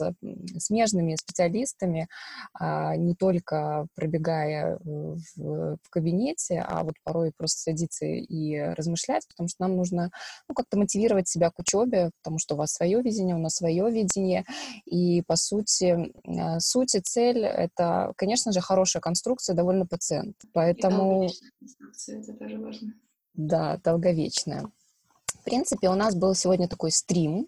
смежными 0.58 1.16
специалистами, 1.16 2.08
а, 2.54 2.96
не 2.96 3.14
только 3.14 3.86
пробегая 3.94 4.78
в, 4.84 5.18
в 5.36 5.90
кабинете, 5.90 6.64
а 6.66 6.84
вот 6.84 6.94
порой 7.04 7.32
просто 7.36 7.60
садиться 7.60 8.06
и 8.06 8.58
размышлять, 8.58 9.26
потому 9.28 9.48
что 9.48 9.62
нам 9.62 9.76
нужно 9.76 10.10
ну, 10.48 10.54
как-то 10.54 10.78
мотивировать 10.78 11.28
себя 11.28 11.50
к 11.50 11.58
учебе, 11.58 12.10
потому 12.22 12.38
что 12.38 12.54
у 12.54 12.58
вас 12.58 12.72
свое 12.72 13.02
видение, 13.02 13.34
у 13.34 13.40
нас 13.40 13.56
свое 13.56 13.90
видение, 13.90 14.44
и 14.84 15.22
по 15.22 15.36
сути, 15.36 16.12
а, 16.26 16.60
суть 16.60 16.94
и 16.94 17.00
цель— 17.00 17.44
это, 17.44 18.12
конечно 18.16 18.52
же, 18.52 18.60
хорошая 18.60 19.00
конструкция, 19.00 19.54
довольно 19.54 19.86
пациент. 19.86 20.36
Поэтому... 20.52 21.24
И 21.24 21.30
это 22.08 22.32
тоже 22.34 22.58
важно. 22.58 22.94
Да, 23.38 23.78
долговечная. 23.84 24.68
В 25.26 25.44
принципе, 25.44 25.88
у 25.88 25.94
нас 25.94 26.16
был 26.16 26.34
сегодня 26.34 26.68
такой 26.68 26.90
стрим, 26.90 27.46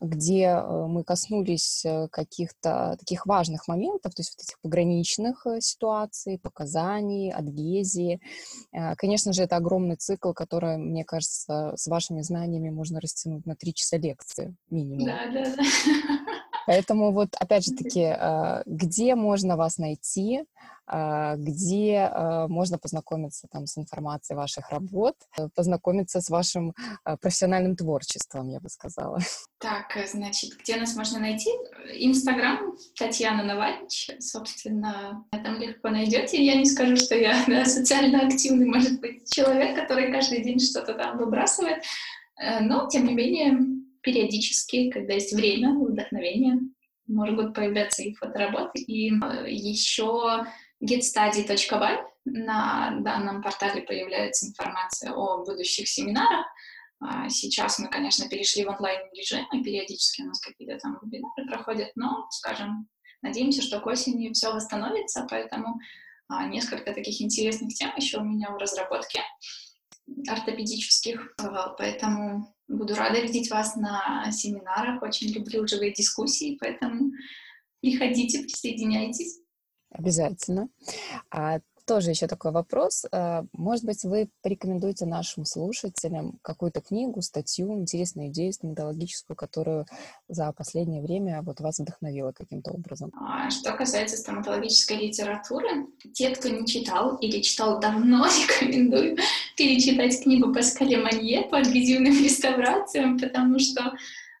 где 0.00 0.46
э, 0.46 0.86
мы 0.86 1.04
коснулись 1.04 1.84
э, 1.84 2.08
каких-то 2.08 2.96
таких 2.98 3.24
важных 3.24 3.68
моментов, 3.68 4.14
то 4.14 4.20
есть 4.20 4.34
вот 4.36 4.44
этих 4.44 4.60
пограничных 4.60 5.46
э, 5.46 5.60
ситуаций, 5.60 6.40
показаний, 6.42 7.32
адгезии. 7.32 8.20
Конечно 8.96 9.32
же, 9.32 9.44
это 9.44 9.56
огромный 9.56 9.96
цикл, 9.96 10.32
который, 10.32 10.76
мне 10.76 11.04
кажется, 11.04 11.72
с 11.76 11.86
вашими 11.86 12.20
знаниями 12.22 12.70
можно 12.70 13.00
растянуть 13.00 13.46
на 13.46 13.54
три 13.54 13.72
часа 13.72 13.96
лекции 13.96 14.56
минимум. 14.70 15.06
Да, 15.06 15.18
да, 15.32 15.54
да. 15.56 15.62
Поэтому 16.68 17.12
вот, 17.12 17.28
опять 17.40 17.64
же 17.64 17.72
таки, 17.72 18.14
где 18.66 19.14
можно 19.14 19.56
вас 19.56 19.78
найти, 19.78 20.44
а, 20.90 21.36
где 21.36 22.10
а, 22.10 22.48
можно 22.48 22.78
познакомиться 22.78 23.46
там 23.52 23.66
с 23.66 23.76
информацией 23.76 24.38
ваших 24.38 24.70
работ, 24.70 25.16
э, 25.36 25.48
познакомиться 25.54 26.22
с 26.22 26.30
вашим 26.30 26.72
а, 27.04 27.18
профессиональным 27.18 27.76
творчеством, 27.76 28.48
я 28.48 28.58
бы 28.58 28.70
сказала. 28.70 29.18
Так, 29.58 29.94
э, 29.98 30.06
значит, 30.06 30.56
где 30.58 30.76
нас 30.76 30.96
можно 30.96 31.20
найти? 31.20 31.50
Инстаграм 31.92 32.74
Татьяна 32.96 33.42
Навальич, 33.42 34.10
собственно, 34.18 35.26
там 35.30 35.60
легко 35.60 35.90
найдете. 35.90 36.42
Я 36.42 36.56
не 36.56 36.64
скажу, 36.64 36.96
что 36.96 37.14
я 37.14 37.44
да, 37.46 37.66
социально 37.66 38.26
активный, 38.26 38.66
может 38.66 38.98
быть, 38.98 39.30
человек, 39.30 39.76
который 39.76 40.10
каждый 40.10 40.42
день 40.42 40.58
что-то 40.58 40.94
там 40.94 41.18
выбрасывает, 41.18 41.82
э, 42.40 42.60
но, 42.60 42.88
тем 42.88 43.04
не 43.04 43.14
менее, 43.14 43.77
периодически, 44.02 44.90
когда 44.90 45.14
есть 45.14 45.32
время, 45.32 45.74
вдохновение, 45.74 46.60
могут 47.06 47.54
появляться 47.54 48.02
и 48.02 48.14
фотоработы. 48.14 48.80
И 48.80 49.10
еще 49.46 50.46
getstudy.by. 50.82 52.04
На 52.24 53.00
данном 53.00 53.42
портале 53.42 53.82
появляется 53.82 54.46
информация 54.46 55.12
о 55.12 55.44
будущих 55.44 55.88
семинарах. 55.88 56.46
А, 57.00 57.28
сейчас 57.28 57.78
мы, 57.78 57.88
конечно, 57.88 58.28
перешли 58.28 58.64
в 58.64 58.68
онлайн-режим, 58.68 59.46
и 59.52 59.62
периодически 59.62 60.22
у 60.22 60.26
нас 60.26 60.40
какие-то 60.40 60.78
там 60.78 60.98
вебинары 61.00 61.46
проходят, 61.48 61.92
но, 61.94 62.26
скажем, 62.30 62.88
надеемся, 63.22 63.62
что 63.62 63.80
к 63.80 63.86
осени 63.86 64.32
все 64.32 64.52
восстановится, 64.52 65.26
поэтому 65.30 65.78
а, 66.28 66.46
несколько 66.46 66.92
таких 66.92 67.22
интересных 67.22 67.72
тем 67.74 67.94
еще 67.96 68.18
у 68.18 68.24
меня 68.24 68.50
в 68.50 68.56
разработке 68.56 69.22
ортопедических, 70.28 71.34
поэтому 71.78 72.54
буду 72.68 72.94
рада 72.94 73.20
видеть 73.20 73.50
вас 73.50 73.76
на 73.76 74.30
семинарах, 74.30 75.02
очень 75.02 75.32
люблю 75.32 75.66
живые 75.66 75.92
дискуссии, 75.92 76.56
поэтому 76.60 77.12
приходите, 77.80 78.42
присоединяйтесь. 78.42 79.40
Обязательно. 79.90 80.68
А 81.30 81.60
тоже 81.88 82.10
еще 82.10 82.26
такой 82.26 82.52
вопрос. 82.52 83.06
А, 83.10 83.44
может 83.52 83.84
быть, 83.84 84.04
вы 84.04 84.28
порекомендуете 84.42 85.06
нашим 85.06 85.46
слушателям 85.46 86.38
какую-то 86.42 86.82
книгу, 86.82 87.22
статью, 87.22 87.72
интересную 87.72 88.28
идею 88.28 88.52
стоматологическую, 88.52 89.36
которую 89.36 89.86
за 90.28 90.52
последнее 90.52 91.02
время 91.02 91.40
вот 91.42 91.60
вас 91.60 91.78
вдохновила 91.78 92.32
каким-то 92.32 92.72
образом? 92.72 93.10
А, 93.18 93.50
что 93.50 93.72
касается 93.72 94.18
стоматологической 94.18 94.98
литературы, 94.98 95.86
те, 96.12 96.30
кто 96.30 96.50
не 96.50 96.66
читал 96.66 97.16
или 97.16 97.40
читал 97.40 97.80
давно, 97.80 98.26
рекомендую 98.60 99.16
перечитать 99.56 100.22
книгу 100.22 100.52
Паскаля 100.52 101.02
Манье 101.02 101.42
по 101.50 101.58
адгезивным 101.58 102.12
реставрациям, 102.22 103.18
потому 103.18 103.58
что 103.58 103.94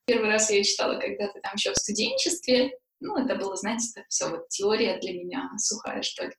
первый 0.04 0.30
раз 0.30 0.50
я 0.50 0.62
читала 0.62 1.00
когда-то 1.00 1.40
там 1.40 1.52
еще 1.56 1.72
в 1.72 1.76
студенчестве, 1.76 2.72
ну, 3.00 3.16
это 3.16 3.36
было, 3.36 3.56
знаете, 3.56 3.90
так 3.94 4.04
все 4.08 4.28
вот 4.28 4.48
теория 4.48 4.98
для 4.98 5.12
меня 5.12 5.50
сухая, 5.56 6.02
что 6.02 6.26
ли. 6.26 6.32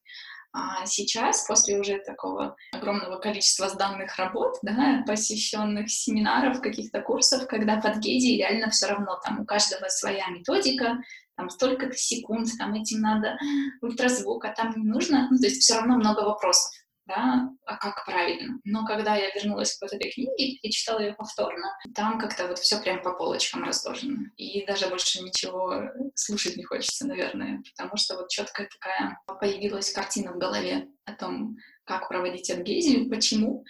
А 0.51 0.85
сейчас, 0.87 1.45
после 1.47 1.79
уже 1.79 1.99
такого 1.99 2.55
огромного 2.71 3.19
количества 3.19 3.69
сданных 3.69 4.17
работ, 4.17 4.57
да, 4.63 5.03
посещенных 5.05 5.91
семинаров, 5.91 6.61
каких-то 6.61 7.01
курсов, 7.01 7.47
когда 7.47 7.79
под 7.79 7.97
геди 7.97 8.37
реально 8.37 8.71
все 8.71 8.87
равно, 8.87 9.19
там 9.23 9.41
у 9.41 9.45
каждого 9.45 9.87
своя 9.89 10.27
методика, 10.29 10.97
там 11.35 11.49
столько-то 11.49 11.95
секунд, 11.95 12.49
там 12.57 12.73
этим 12.73 12.99
надо 12.99 13.37
ультразвук, 13.81 14.43
а 14.45 14.49
там 14.49 14.73
не 14.75 14.83
нужно, 14.83 15.27
ну, 15.29 15.37
то 15.37 15.45
есть 15.45 15.61
все 15.61 15.75
равно 15.75 15.95
много 15.95 16.21
вопросов 16.21 16.71
да, 17.09 17.49
а 17.65 17.77
как 17.77 18.05
правильно. 18.05 18.59
Но 18.63 18.85
когда 18.85 19.15
я 19.15 19.31
вернулась 19.31 19.75
к 19.75 19.81
вот 19.81 19.91
этой 19.91 20.11
книге 20.11 20.59
и 20.61 20.69
читала 20.69 20.99
ее 20.99 21.13
повторно, 21.13 21.67
там 21.95 22.19
как-то 22.19 22.47
вот 22.47 22.59
все 22.59 22.79
прям 22.79 23.01
по 23.01 23.13
полочкам 23.13 23.63
разложено. 23.63 24.31
И 24.37 24.63
даже 24.65 24.87
больше 24.87 25.21
ничего 25.21 25.89
слушать 26.15 26.55
не 26.55 26.63
хочется, 26.63 27.07
наверное, 27.07 27.61
потому 27.71 27.97
что 27.97 28.15
вот 28.15 28.29
четкая 28.29 28.69
такая 28.79 29.19
появилась 29.39 29.91
картина 29.91 30.33
в 30.33 30.37
голове 30.37 30.87
о 31.05 31.13
том, 31.13 31.57
как 31.83 32.07
проводить 32.07 32.51
адгезию, 32.51 33.09
почему, 33.09 33.65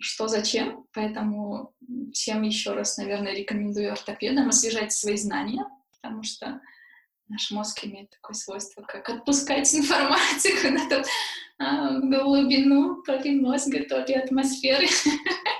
что 0.00 0.26
зачем. 0.26 0.84
Поэтому 0.92 1.72
всем 2.12 2.42
еще 2.42 2.72
раз, 2.72 2.98
наверное, 2.98 3.34
рекомендую 3.34 3.92
ортопедам 3.92 4.48
освежать 4.48 4.92
свои 4.92 5.16
знания, 5.16 5.64
потому 5.92 6.24
что 6.24 6.60
наш 7.28 7.50
мозг 7.50 7.84
имеет 7.84 8.10
такое 8.10 8.34
свойство, 8.34 8.82
как 8.82 9.08
отпускать 9.08 9.74
информацию 9.74 10.54
куда-то 10.62 11.04
а, 11.58 11.98
в 11.98 12.08
глубину 12.08 13.02
то 13.02 13.16
ли 13.16 13.40
мозга, 13.40 13.84
то 13.88 14.04
ли 14.04 14.14
атмосферы. 14.14 14.86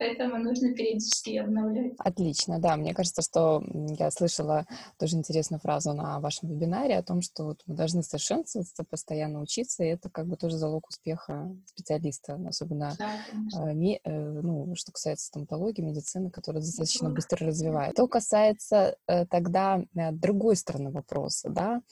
поэтому 0.00 0.38
нужно 0.38 0.72
периодически 0.72 1.36
обновлять. 1.36 1.92
Отлично, 1.98 2.58
да. 2.58 2.76
Мне 2.76 2.94
кажется, 2.94 3.20
что 3.20 3.62
я 3.98 4.10
слышала 4.10 4.66
тоже 4.98 5.16
интересную 5.16 5.60
фразу 5.60 5.92
на 5.92 6.18
вашем 6.20 6.48
вебинаре 6.48 6.96
о 6.96 7.02
том, 7.02 7.20
что 7.20 7.44
вот 7.44 7.62
мы 7.66 7.74
должны 7.76 8.02
совершенствоваться, 8.02 8.84
постоянно 8.84 9.40
учиться, 9.40 9.84
и 9.84 9.88
это 9.88 10.08
как 10.08 10.26
бы 10.26 10.36
тоже 10.36 10.56
залог 10.56 10.88
успеха 10.88 11.54
специалиста, 11.66 12.40
особенно 12.48 12.96
да, 12.98 13.16
э, 13.68 13.72
не, 13.74 14.00
э, 14.02 14.10
ну, 14.10 14.74
что 14.74 14.90
касается 14.90 15.26
стоматологии, 15.26 15.82
медицины, 15.82 16.30
которая 16.30 16.62
достаточно 16.62 17.10
быстро 17.10 17.46
развивает. 17.46 17.92
Что 17.92 18.08
касается 18.08 18.96
э, 19.06 19.26
тогда 19.26 19.84
другой 20.12 20.56
стороны 20.56 20.90
вопроса, 20.90 21.50
да, 21.50 21.82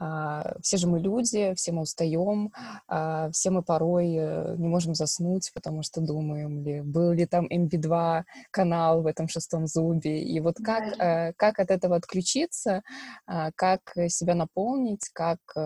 э, 0.00 0.58
все 0.62 0.78
же 0.78 0.88
мы 0.88 1.00
люди, 1.00 1.52
все 1.54 1.72
мы 1.72 1.82
устаем, 1.82 2.50
э, 2.88 3.30
все 3.32 3.50
мы 3.50 3.62
порой 3.62 4.08
не 4.56 4.68
можем 4.68 4.94
заснуть, 4.94 5.50
потому 5.52 5.82
что 5.82 6.00
думаем 6.00 6.64
ли, 6.64 6.80
был 6.80 7.12
ли 7.12 7.26
там 7.26 7.46
MP2 7.58 8.24
канал 8.50 9.02
в 9.02 9.06
этом 9.06 9.28
шестом 9.28 9.66
зубе. 9.66 10.22
И 10.22 10.40
вот 10.40 10.56
как, 10.62 10.96
да. 10.96 11.28
э, 11.28 11.32
как 11.36 11.58
от 11.58 11.70
этого 11.70 11.96
отключиться, 11.96 12.82
э, 13.26 13.50
как 13.54 13.80
себя 14.08 14.34
наполнить, 14.34 15.08
как 15.12 15.38
э, 15.56 15.60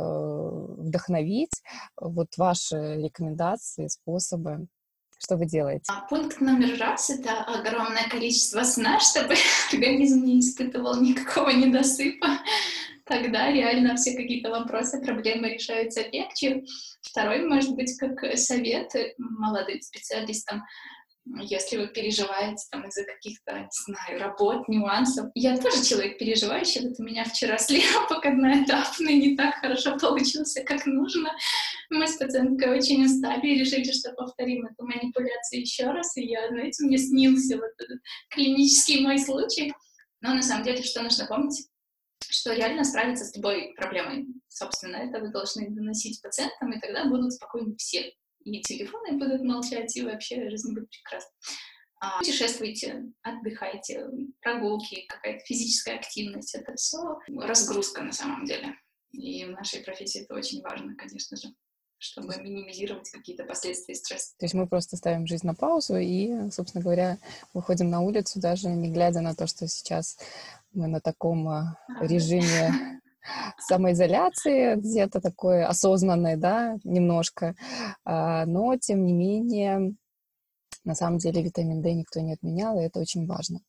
вдохновить, 0.79 1.63
вот 2.01 2.29
ваши 2.37 2.97
рекомендации, 2.97 3.89
способы. 3.89 4.67
Что 5.19 5.37
вы 5.37 5.47
делаете? 5.47 5.85
А 5.87 6.01
пункт 6.09 6.41
номер 6.41 6.77
раз— 6.81 7.09
это 7.11 7.45
огромное 7.45 8.09
количество 8.09 8.65
сна, 8.65 8.99
чтобы 8.99 9.35
организм 9.73 10.25
не 10.25 10.41
испытывал 10.41 11.01
никакого 11.01 11.51
недосыпа. 11.51 12.27
Тогда 13.05 13.53
реально 13.53 13.95
все 13.97 14.17
какие-то 14.17 14.51
вопросы, 14.51 15.01
проблемы 15.01 15.51
решаются 15.55 16.03
легче. 16.09 16.65
Второй, 17.03 17.47
может 17.47 17.75
быть, 17.75 17.97
как 17.99 18.37
совет 18.39 18.93
молодым 19.19 19.81
специалистам, 19.81 20.65
если 21.25 21.77
вы 21.77 21.89
переживаете 21.89 22.65
там 22.71 22.87
из-за 22.89 23.05
каких-то, 23.05 23.59
не 23.59 23.69
знаю, 23.71 24.21
работ, 24.21 24.69
нюансов. 24.69 25.31
Я 25.35 25.57
тоже 25.57 25.85
человек 25.85 26.19
переживающий, 26.19 26.89
вот 26.89 26.99
у 26.99 27.03
меня 27.03 27.25
вчера 27.25 27.59
слепок 27.59 28.25
одноэтапный 28.25 29.15
не 29.15 29.37
так 29.37 29.55
хорошо 29.57 29.97
получился, 29.99 30.65
как 30.65 30.85
нужно. 30.87 31.31
Мы 31.91 32.07
с 32.09 32.17
пациенткой 32.17 32.77
очень 32.77 33.05
устали 33.05 33.47
и 33.47 33.59
решили, 33.61 33.91
что 33.93 34.13
повторим 34.13 34.67
эту 34.67 34.85
манипуляцию 34.85 35.61
еще 35.61 35.91
раз, 35.91 36.17
и 36.17 36.27
я, 36.27 36.49
знаете, 36.49 36.85
мне 36.85 36.99
снился 36.99 37.57
вот 37.57 37.73
этот 37.79 38.01
клинический 38.31 39.03
мой 39.03 39.19
случай. 39.19 39.73
Но 40.21 40.35
на 40.35 40.43
самом 40.43 40.65
деле, 40.65 40.83
что 40.83 41.03
нужно 41.03 41.27
помнить? 41.27 41.67
что 42.29 42.55
реально 42.55 42.85
справиться 42.85 43.25
с 43.25 43.37
любой 43.37 43.75
проблемой. 43.77 44.27
Собственно, 44.49 44.97
это 44.97 45.19
вы 45.19 45.29
должны 45.31 45.69
доносить 45.69 46.23
пациентам, 46.23 46.73
и 46.73 46.81
тогда 46.81 47.05
будут 47.05 47.33
спокойны 47.33 47.77
все 47.77 48.13
и 48.45 48.61
телефоны 48.63 49.19
будут 49.19 49.43
молчать, 49.43 49.97
и 49.97 50.03
вообще 50.03 50.49
жизнь 50.51 50.75
будет 50.75 50.89
прекрасна. 50.91 51.31
А, 52.01 52.19
путешествуйте, 52.19 53.05
отдыхайте, 53.23 54.09
прогулки, 54.41 55.07
какая-то 55.09 55.45
физическая 55.45 55.97
активность, 55.97 56.55
это 56.55 56.75
все 56.75 57.19
разгрузка 57.39 58.03
на 58.03 58.13
самом 58.13 58.45
деле. 58.45 58.75
И 59.13 59.45
в 59.45 59.51
нашей 59.51 59.83
профессии 59.83 60.23
это 60.23 60.35
очень 60.35 60.63
важно, 60.63 60.97
конечно 60.97 61.37
же 61.37 61.49
чтобы 62.03 62.37
минимизировать 62.37 63.09
какие-то 63.11 63.45
последствия 63.45 63.95
стресса. 63.95 64.35
То 64.37 64.45
есть 64.45 64.55
мы 64.55 64.67
просто 64.67 64.97
ставим 64.97 65.25
жизнь 65.25 65.47
на 65.47 65.55
паузу 65.55 65.97
и, 65.99 66.51
собственно 66.51 66.83
говоря, 66.83 67.19
выходим 67.55 67.91
на 67.91 68.01
улицу, 68.01 68.41
даже 68.41 68.69
не 68.69 68.91
глядя 68.91 69.21
на 69.21 69.37
то, 69.37 69.47
что 69.47 69.69
сейчас 69.69 70.19
мы 70.73 70.89
на 70.89 71.01
таком 71.01 71.49
а, 71.49 71.79
режиме 72.01 73.01
самоизоляции 73.59 74.77
где-то 74.77 75.21
такой 75.21 75.65
осознанной, 75.65 76.37
да, 76.37 76.77
немножко, 76.85 77.55
а, 78.05 78.47
но 78.47 78.77
тем 78.77 79.05
не 79.05 79.13
менее, 79.13 79.95
на 80.85 80.95
самом 80.95 81.19
деле 81.19 81.43
витамин 81.43 81.83
D 81.83 81.93
никто 81.95 82.21
не 82.21 82.33
отменял, 82.33 82.79
и 82.79 82.85
это 82.85 83.01
очень 83.01 83.27
важно. 83.27 83.61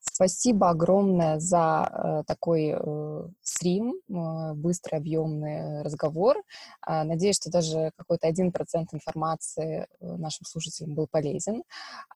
Спасибо 0.00 0.70
огромное 0.70 1.38
за 1.38 1.88
э, 1.92 2.22
такой 2.26 2.74
э, 2.76 3.28
стрим, 3.40 3.94
э, 4.08 4.54
быстрый, 4.54 4.96
объемный 4.96 5.82
разговор. 5.82 6.38
Э, 6.86 7.04
надеюсь, 7.04 7.36
что 7.36 7.50
даже 7.50 7.92
какой-то 7.96 8.26
один 8.26 8.50
процент 8.50 8.92
информации 8.92 9.86
нашим 10.00 10.44
слушателям 10.46 10.94
был 10.94 11.06
полезен. 11.08 11.62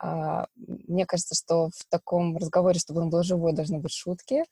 Э, 0.02 0.46
мне 0.56 1.06
кажется, 1.06 1.34
что 1.34 1.68
в 1.68 1.84
таком 1.90 2.36
разговоре, 2.36 2.78
чтобы 2.78 3.02
он 3.02 3.10
был 3.10 3.22
живой, 3.22 3.52
должны 3.52 3.78
быть 3.78 3.92
шутки, 3.92 4.44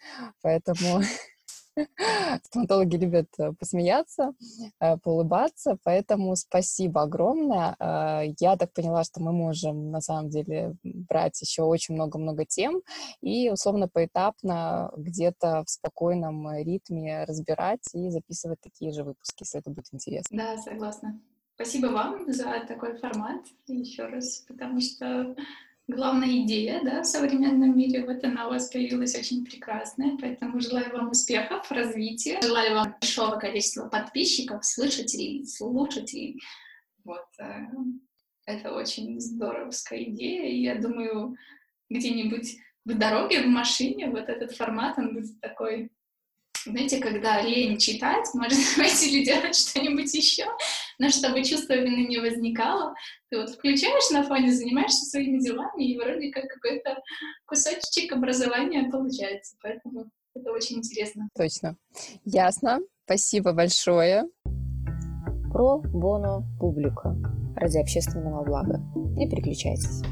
поэтому 0.43 1.01
Стоматологи 2.45 2.97
любят 2.97 3.29
э, 3.39 3.53
посмеяться, 3.53 4.33
э, 4.81 4.97
поулыбаться, 4.99 5.79
поэтому 5.83 6.37
спасибо 6.37 7.03
огромное. 7.03 7.77
Э, 7.79 8.35
я 8.39 8.57
так 8.57 8.73
поняла, 8.73 9.05
что 9.05 9.21
мы 9.21 9.33
можем 9.33 9.91
на 9.91 10.01
самом 10.01 10.31
деле 10.31 10.75
брать 10.83 11.41
еще 11.41 11.63
очень 11.63 11.95
много-много 11.95 12.45
тем 12.45 12.83
и 13.21 13.51
условно 13.51 13.89
поэтапно 13.89 14.93
где-то 14.97 15.65
в 15.65 15.71
спокойном 15.71 16.51
ритме 16.59 17.25
разбирать 17.25 17.87
и 17.95 18.11
записывать 18.11 18.61
такие 18.61 18.93
же 18.93 19.05
выпуски, 19.05 19.43
если 19.43 19.61
это 19.61 19.71
будет 19.71 19.89
интересно. 19.93 20.37
Да, 20.37 20.57
согласна. 20.59 21.21
Спасибо 21.55 21.89
вам 21.89 22.33
за 22.33 22.65
такой 22.67 22.97
формат 22.97 23.43
еще 23.67 24.07
раз, 24.07 24.45
потому 24.49 24.81
что 24.81 25.37
главная 25.91 26.45
идея 26.45 26.81
да, 26.83 27.03
в 27.03 27.07
современном 27.07 27.77
мире. 27.77 28.05
Вот 28.05 28.25
она 28.25 28.47
у 28.47 28.51
вас 28.51 28.71
появилась 28.71 29.15
очень 29.15 29.45
прекрасная, 29.45 30.17
поэтому 30.21 30.61
желаю 30.61 30.93
вам 30.93 31.11
успехов, 31.11 31.71
развития. 31.71 32.41
Желаю 32.43 32.75
вам 32.75 32.95
большого 33.01 33.37
количества 33.37 33.89
подписчиков, 33.89 34.65
слушателей, 34.65 35.45
слушателей. 35.47 36.41
Вот. 37.05 37.27
Э, 37.39 37.67
это 38.47 38.73
очень 38.73 39.21
здоровская 39.21 40.05
идея, 40.05 40.49
и 40.49 40.63
я 40.63 40.77
думаю, 40.77 41.37
где-нибудь 41.91 42.57
в 42.85 42.99
дороге, 42.99 43.43
в 43.43 43.47
машине 43.47 44.09
вот 44.09 44.29
этот 44.29 44.53
формат, 44.53 44.99
он 44.99 45.15
будет 45.15 45.41
такой 45.41 45.91
знаете, 46.67 46.99
когда 46.99 47.41
лень 47.41 47.79
читать, 47.79 48.27
может 48.35 48.59
быть, 48.77 49.03
или 49.03 49.25
делать 49.25 49.57
что-нибудь 49.57 50.13
еще, 50.13 50.47
но 51.01 51.09
чтобы 51.09 51.43
чувство 51.43 51.73
вины 51.73 52.07
не 52.07 52.19
возникало, 52.19 52.95
ты 53.31 53.41
вот 53.41 53.49
включаешь 53.49 54.11
на 54.11 54.23
фоне, 54.23 54.53
занимаешься 54.53 55.07
своими 55.07 55.39
делами, 55.41 55.83
и 55.83 55.99
вроде 55.99 56.31
как 56.31 56.47
какой-то 56.47 56.99
кусочек 57.47 58.13
образования 58.13 58.87
получается. 58.93 59.57
Поэтому 59.63 60.11
это 60.35 60.53
очень 60.53 60.77
интересно. 60.77 61.29
Точно. 61.35 61.77
Ясно. 62.27 62.81
Спасибо 63.07 63.55
большое. 63.55 64.25
Про 65.51 65.79
боно 65.79 66.45
публика 66.61 67.17
ради 67.57 67.79
общественного 67.79 68.45
блага. 68.45 68.79
Не 69.17 69.29
переключайтесь. 69.29 70.03